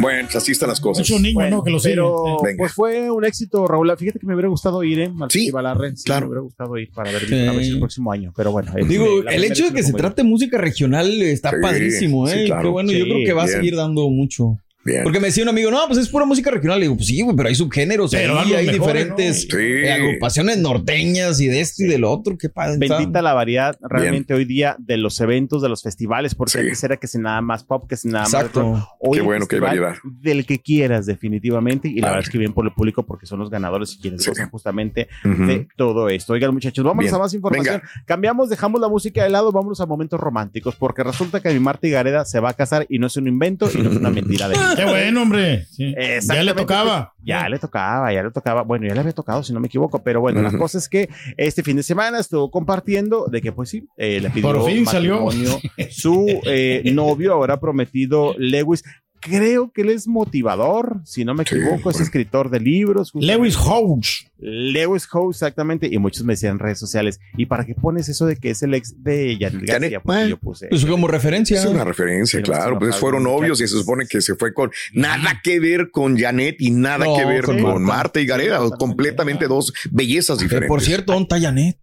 Bueno, 0.00 0.24
pues 0.24 0.36
así 0.36 0.52
están 0.52 0.68
las 0.68 0.80
cosas. 0.80 1.08
Mucho 1.08 1.20
niño, 1.20 1.34
Bueno, 1.34 1.56
¿no? 1.58 1.64
Que 1.64 1.70
lo 1.70 1.78
pero 1.82 2.36
pues 2.58 2.72
fue 2.72 3.10
un 3.10 3.24
éxito, 3.24 3.66
Raúl. 3.66 3.90
Fíjate 3.96 4.18
que 4.18 4.26
me 4.26 4.34
hubiera 4.34 4.48
gustado 4.48 4.82
ir, 4.84 5.00
¿eh? 5.00 5.12
Al 5.20 5.30
Sí, 5.30 5.40
Festival 5.40 5.66
Arre. 5.66 5.96
Sí, 5.96 6.04
claro. 6.04 6.26
Me 6.26 6.28
hubiera 6.28 6.42
gustado 6.42 6.78
ir 6.78 6.90
para 6.92 7.10
ver, 7.10 7.26
Sí. 7.26 7.34
el 7.34 7.78
próximo 7.78 8.12
año. 8.12 8.32
Pero 8.36 8.52
bueno. 8.52 8.72
es- 8.76 8.88
Digo, 8.88 9.06
el 9.28 9.44
hecho 9.44 9.64
de 9.64 9.72
que 9.72 9.82
se 9.82 9.92
trate 9.92 10.22
música 10.22 10.58
regional 10.58 11.10
está 11.22 11.50
Sí, 11.50 11.56
padrísimo, 11.60 12.28
¿eh? 12.28 12.32
sí, 12.32 12.44
claro. 12.46 12.62
Qué 12.62 12.68
bueno, 12.68 12.92
yo 12.92 13.04
creo 13.04 13.24
que 13.24 13.32
va 13.32 13.44
bien. 13.44 13.54
a 13.54 13.58
seguir 13.58 13.76
dando 13.76 14.08
mucho. 14.10 14.58
Bien. 14.90 15.02
Porque 15.04 15.20
me 15.20 15.28
decía 15.28 15.42
un 15.44 15.48
amigo, 15.50 15.70
no, 15.70 15.78
pues 15.86 15.98
es 15.98 16.08
pura 16.08 16.24
música 16.24 16.50
regional. 16.50 16.78
Le 16.78 16.84
digo, 16.86 16.96
pues 16.96 17.06
sí, 17.08 17.20
güey, 17.22 17.36
pero 17.36 17.48
hay 17.48 17.54
subgéneros, 17.54 18.10
Pero 18.10 18.38
ahí, 18.38 18.54
hay 18.54 18.66
mejor, 18.66 18.80
diferentes 18.88 19.46
¿no? 19.52 19.58
Sí. 19.58 19.64
eh, 19.64 19.92
agrupaciones 19.92 20.58
norteñas 20.58 21.40
y 21.40 21.46
de 21.48 21.60
esto 21.60 21.84
y 21.84 21.86
del 21.86 22.04
otro. 22.04 22.36
Qué 22.38 22.48
padre. 22.48 22.78
está. 22.82 22.96
Bendita 22.98 23.22
la 23.22 23.34
variedad 23.34 23.76
realmente 23.80 24.34
hoy 24.34 24.44
día 24.44 24.76
de 24.78 24.96
los 24.96 25.20
eventos, 25.20 25.62
de 25.62 25.68
los 25.68 25.82
festivales, 25.82 26.34
porque 26.34 26.52
Sí. 26.52 26.58
antes 26.58 26.82
era 26.84 26.96
que 26.96 27.06
se 27.06 27.18
nada 27.18 27.40
más 27.40 27.64
pop, 27.64 27.88
que 27.88 27.96
se 27.96 28.08
nada 28.08 28.24
Exacto. 28.24 28.66
más. 28.72 28.84
Hoy 29.00 29.18
Qué 29.18 29.22
bueno 29.22 29.46
que 29.46 29.56
hay 29.56 29.60
variedad. 29.60 29.94
Del 30.04 30.44
que 30.46 30.58
quieras, 30.58 31.06
definitivamente. 31.06 31.88
Y 31.88 32.00
la 32.00 32.08
verdad 32.08 32.24
es 32.24 32.30
que 32.30 32.38
bien 32.38 32.52
por 32.52 32.64
el 32.66 32.72
público, 32.72 33.04
porque 33.06 33.26
son 33.26 33.38
los 33.38 33.50
ganadores 33.50 33.94
y 33.94 34.00
quienes 34.00 34.22
Sí. 34.22 34.30
gozan 34.30 34.50
justamente 34.50 35.08
de 35.24 35.68
todo 35.76 36.08
esto. 36.08 36.32
Oigan, 36.32 36.52
muchachos, 36.52 36.84
vámonos 36.84 37.04
Bien. 37.10 37.14
a 37.14 37.18
más 37.18 37.34
información. 37.34 37.82
Cambiamos, 38.06 38.48
dejamos 38.48 38.80
la 38.80 38.88
música 38.88 39.22
de 39.22 39.30
lado, 39.30 39.52
vámonos 39.52 39.80
a 39.80 39.86
momentos 39.86 40.18
románticos, 40.20 40.74
porque 40.76 41.02
resulta 41.04 41.40
que 41.40 41.50
mi 41.52 41.60
Marta 41.60 41.86
Gareda 41.88 42.24
se 42.24 42.40
va 42.40 42.50
a 42.50 42.54
casar 42.54 42.86
y 42.88 42.98
no 42.98 43.06
es 43.06 43.16
un 43.16 43.26
invento 43.28 43.68
y 43.74 43.78
no 43.78 43.90
es 43.90 43.96
una 43.96 44.10
mentira 44.10 44.48
de 44.48 44.54
Qué 44.84 44.84
bueno, 44.90 45.22
hombre. 45.22 45.66
Sí. 45.70 45.94
Ya 46.22 46.42
le 46.42 46.54
tocaba. 46.54 47.12
Ya 47.22 47.48
le 47.48 47.58
tocaba, 47.58 48.12
ya 48.12 48.22
le 48.22 48.30
tocaba. 48.30 48.62
Bueno, 48.62 48.86
ya 48.86 48.94
le 48.94 49.00
había 49.00 49.12
tocado, 49.12 49.42
si 49.42 49.52
no 49.52 49.60
me 49.60 49.66
equivoco. 49.66 50.02
Pero 50.02 50.20
bueno, 50.20 50.42
la 50.42 50.48
Ujú. 50.48 50.58
cosa 50.58 50.78
es 50.78 50.88
que 50.88 51.08
este 51.36 51.62
fin 51.62 51.76
de 51.76 51.82
semana 51.82 52.18
estuvo 52.18 52.50
compartiendo 52.50 53.26
de 53.26 53.40
que, 53.40 53.52
pues 53.52 53.68
sí, 53.70 53.86
eh, 53.96 54.20
le 54.20 54.30
pidió 54.30 54.52
Por 54.52 54.64
fin 54.66 54.86
salió. 54.86 55.28
su 55.90 56.26
eh, 56.46 56.82
novio, 56.92 57.32
ahora 57.34 57.58
prometido 57.60 58.34
Lewis. 58.38 58.82
Creo 59.20 59.70
que 59.72 59.82
él 59.82 59.90
es 59.90 60.08
motivador, 60.08 61.00
si 61.04 61.24
no 61.24 61.34
me 61.34 61.44
Sí, 61.44 61.54
equivoco, 61.56 61.90
es 61.90 62.00
escritor 62.00 62.48
de 62.50 62.58
libros. 62.60 63.10
justamente. 63.10 63.36
Lewis 63.42 63.56
Hodge. 63.56 64.30
Lewis 64.38 65.06
Howe, 65.12 65.30
exactamente. 65.30 65.88
Y 65.92 65.98
muchos 65.98 66.24
me 66.24 66.32
decían 66.32 66.52
en 66.52 66.58
redes 66.58 66.78
sociales, 66.78 67.20
¿y 67.36 67.44
para 67.46 67.66
qué 67.66 67.74
pones 67.74 68.08
eso 68.08 68.24
de 68.26 68.36
que 68.36 68.50
es 68.50 68.62
el 68.62 68.72
ex 68.74 69.02
de 69.04 69.36
Janet 69.38 69.60
García? 69.66 69.74
Janet, 69.74 70.02
Pues 70.02 70.26
eh. 70.26 70.28
yo 70.30 70.38
puse. 70.38 70.66
Pues 70.68 70.86
como 70.86 71.06
referencia. 71.06 71.58
Es 71.58 71.66
una 71.66 71.84
referencia, 71.84 72.38
Sí, 72.38 72.42
claro. 72.42 72.78
Pues 72.78 72.96
fueron 72.96 73.22
no, 73.24 73.30
novios 73.32 73.60
y 73.60 73.68
se 73.68 73.76
supone 73.78 74.06
que 74.08 74.20
se 74.22 74.34
fue 74.36 74.54
con 74.54 74.70
nada 74.94 75.40
que 75.44 75.60
ver 75.60 75.90
con 75.90 76.18
Janet 76.18 76.56
y 76.58 76.70
nada 76.70 77.04
No, 77.04 77.16
que 77.16 77.24
ver 77.26 77.44
con 77.44 77.60
con, 77.60 77.82
Marta. 77.82 78.20
Y 78.20 78.26
Gareda. 78.26 78.60
Sí, 78.64 78.72
completamente 78.78 79.46
dos 79.46 79.72
bellezas 79.90 80.38
diferentes. 80.38 80.68
por 80.68 80.80
cierto, 80.80 81.12
¿dónde 81.12 81.24
está 81.24 81.40
Janet? 81.40 81.76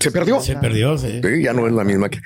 se 0.00 0.10
perdió. 0.10 0.40
Se 0.40 0.56
perdió, 0.56 0.96
sí. 0.98 1.20
Sí, 1.22 1.42
ya 1.42 1.52
no 1.52 1.66
es 1.66 1.72
la 1.72 1.84
misma 1.84 2.08
que. 2.08 2.18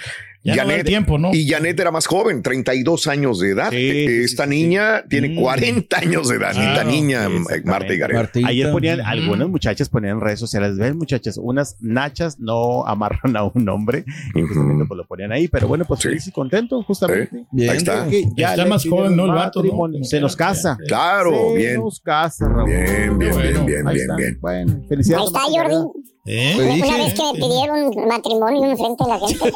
Ya 0.44 0.64
no 0.64 0.70
da 0.70 0.76
el 0.76 0.84
tiempo, 0.84 1.18
¿no? 1.18 1.30
Y 1.32 1.48
Janet 1.48 1.78
era 1.78 1.90
más 1.92 2.06
joven, 2.06 2.42
32 2.42 3.06
años 3.06 3.38
de 3.38 3.50
edad. 3.50 3.70
Sí, 3.70 3.76
sí, 3.76 4.06
sí, 4.08 4.22
Esta 4.24 4.44
sí, 4.44 4.50
sí. 4.50 4.56
niña 4.56 5.04
tiene 5.08 5.28
Mm. 5.30 5.36
40 5.40 5.98
años 5.98 6.28
de 6.28 6.36
edad. 6.36 6.50
Esta 6.50 6.82
niña. 6.84 7.28
Marta 7.64 7.94
y. 7.94 7.98
Martita. 8.00 8.48
Ayer 8.48 8.72
ponían, 8.72 9.00
Ujú. 9.00 9.08
algunas 9.08 9.48
muchachas 9.48 9.88
ponían 9.88 10.16
en 10.16 10.20
redes 10.20 10.40
sociales, 10.40 10.76
ven 10.78 10.96
muchachas, 10.98 11.38
unas 11.40 11.76
nachas 11.80 12.40
no 12.40 12.84
amarran 12.86 13.36
a 13.36 13.44
un 13.44 13.68
hombre, 13.68 14.04
y 14.34 14.40
justamente 14.42 14.84
pues 14.86 14.98
lo 14.98 15.06
ponían 15.06 15.30
ahí, 15.32 15.46
pero 15.48 15.68
bueno, 15.68 15.84
pues 15.84 16.00
Sí. 16.00 16.08
feliz 16.08 16.26
y 16.26 16.32
contento, 16.32 16.82
justamente. 16.82 17.46
Bien. 17.52 17.70
Ahí 17.70 17.76
está. 17.76 18.06
Ya 18.36 18.50
Está 18.50 18.66
más 18.66 18.84
joven, 18.88 19.14
¿no? 19.16 19.26
El 19.26 19.32
vato, 19.32 19.62
¿no? 19.62 20.04
Se 20.04 20.20
nos 20.20 20.34
casa. 20.36 20.76
Claro, 20.88 21.30
Se 21.52 21.58
bien. 21.58 21.80
nos 21.80 22.00
casa, 22.00 22.48
Raúl. 22.48 22.68
Bien, 22.68 23.18
bien, 23.18 23.32
bueno. 23.32 23.64
bien, 23.64 23.66
bien, 23.66 23.86
Ahí 23.88 23.94
bien, 23.94 24.00
está. 24.10 24.16
bien. 24.16 24.38
Bueno, 24.40 24.72
Ahí 24.82 24.88
felicidades. 24.88 25.26
está, 25.26 25.38
a 25.38 25.42
Marta 25.48 25.62
Jordi. 25.62 26.11
¿Eh? 26.24 26.54
Te 26.56 26.62
Una 26.64 26.74
dije, 26.74 26.98
vez 26.98 27.14
que 27.14 27.22
me 27.24 27.32
pidieron 27.32 28.08
matrimonio 28.08 28.70
enfrente 28.70 29.02
de 29.04 29.10
la 29.10 29.18
gente. 29.18 29.44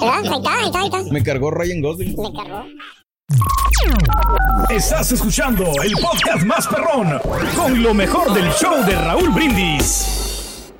¿Verdad? 0.00 0.18
Ahí 0.24 0.38
está, 0.38 0.52
ahí 0.54 0.66
está, 0.66 0.80
ahí 0.80 0.86
está. 0.86 1.12
me 1.12 1.22
cargó 1.22 1.50
Ryan 1.50 1.82
Gosling. 1.82 2.16
Me 2.16 2.32
cargó. 2.32 2.64
Estás 4.70 5.10
escuchando 5.12 5.64
el 5.82 5.92
podcast 5.94 6.44
más 6.44 6.68
perrón 6.68 7.20
con 7.56 7.82
lo 7.82 7.92
mejor 7.94 8.32
del 8.32 8.50
show 8.52 8.84
de 8.84 8.94
Raúl 8.94 9.30
Brindis. 9.30 10.72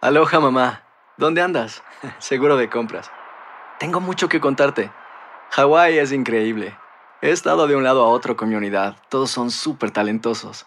Aloha 0.00 0.38
mamá, 0.38 0.84
¿dónde 1.16 1.42
andas? 1.42 1.82
Seguro 2.20 2.56
de 2.56 2.70
compras. 2.70 3.10
Tengo 3.80 4.00
mucho 4.00 4.28
que 4.28 4.40
contarte. 4.40 4.92
Hawái 5.50 5.98
es 5.98 6.12
increíble. 6.12 6.76
He 7.20 7.30
estado 7.30 7.66
de 7.66 7.74
un 7.74 7.82
lado 7.82 8.04
a 8.04 8.08
otro 8.08 8.36
con 8.36 8.48
mi 8.48 8.54
unidad. 8.54 8.96
Todos 9.08 9.30
son 9.30 9.50
súper 9.50 9.90
talentosos. 9.90 10.66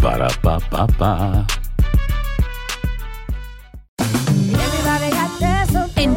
Para, 0.00 0.28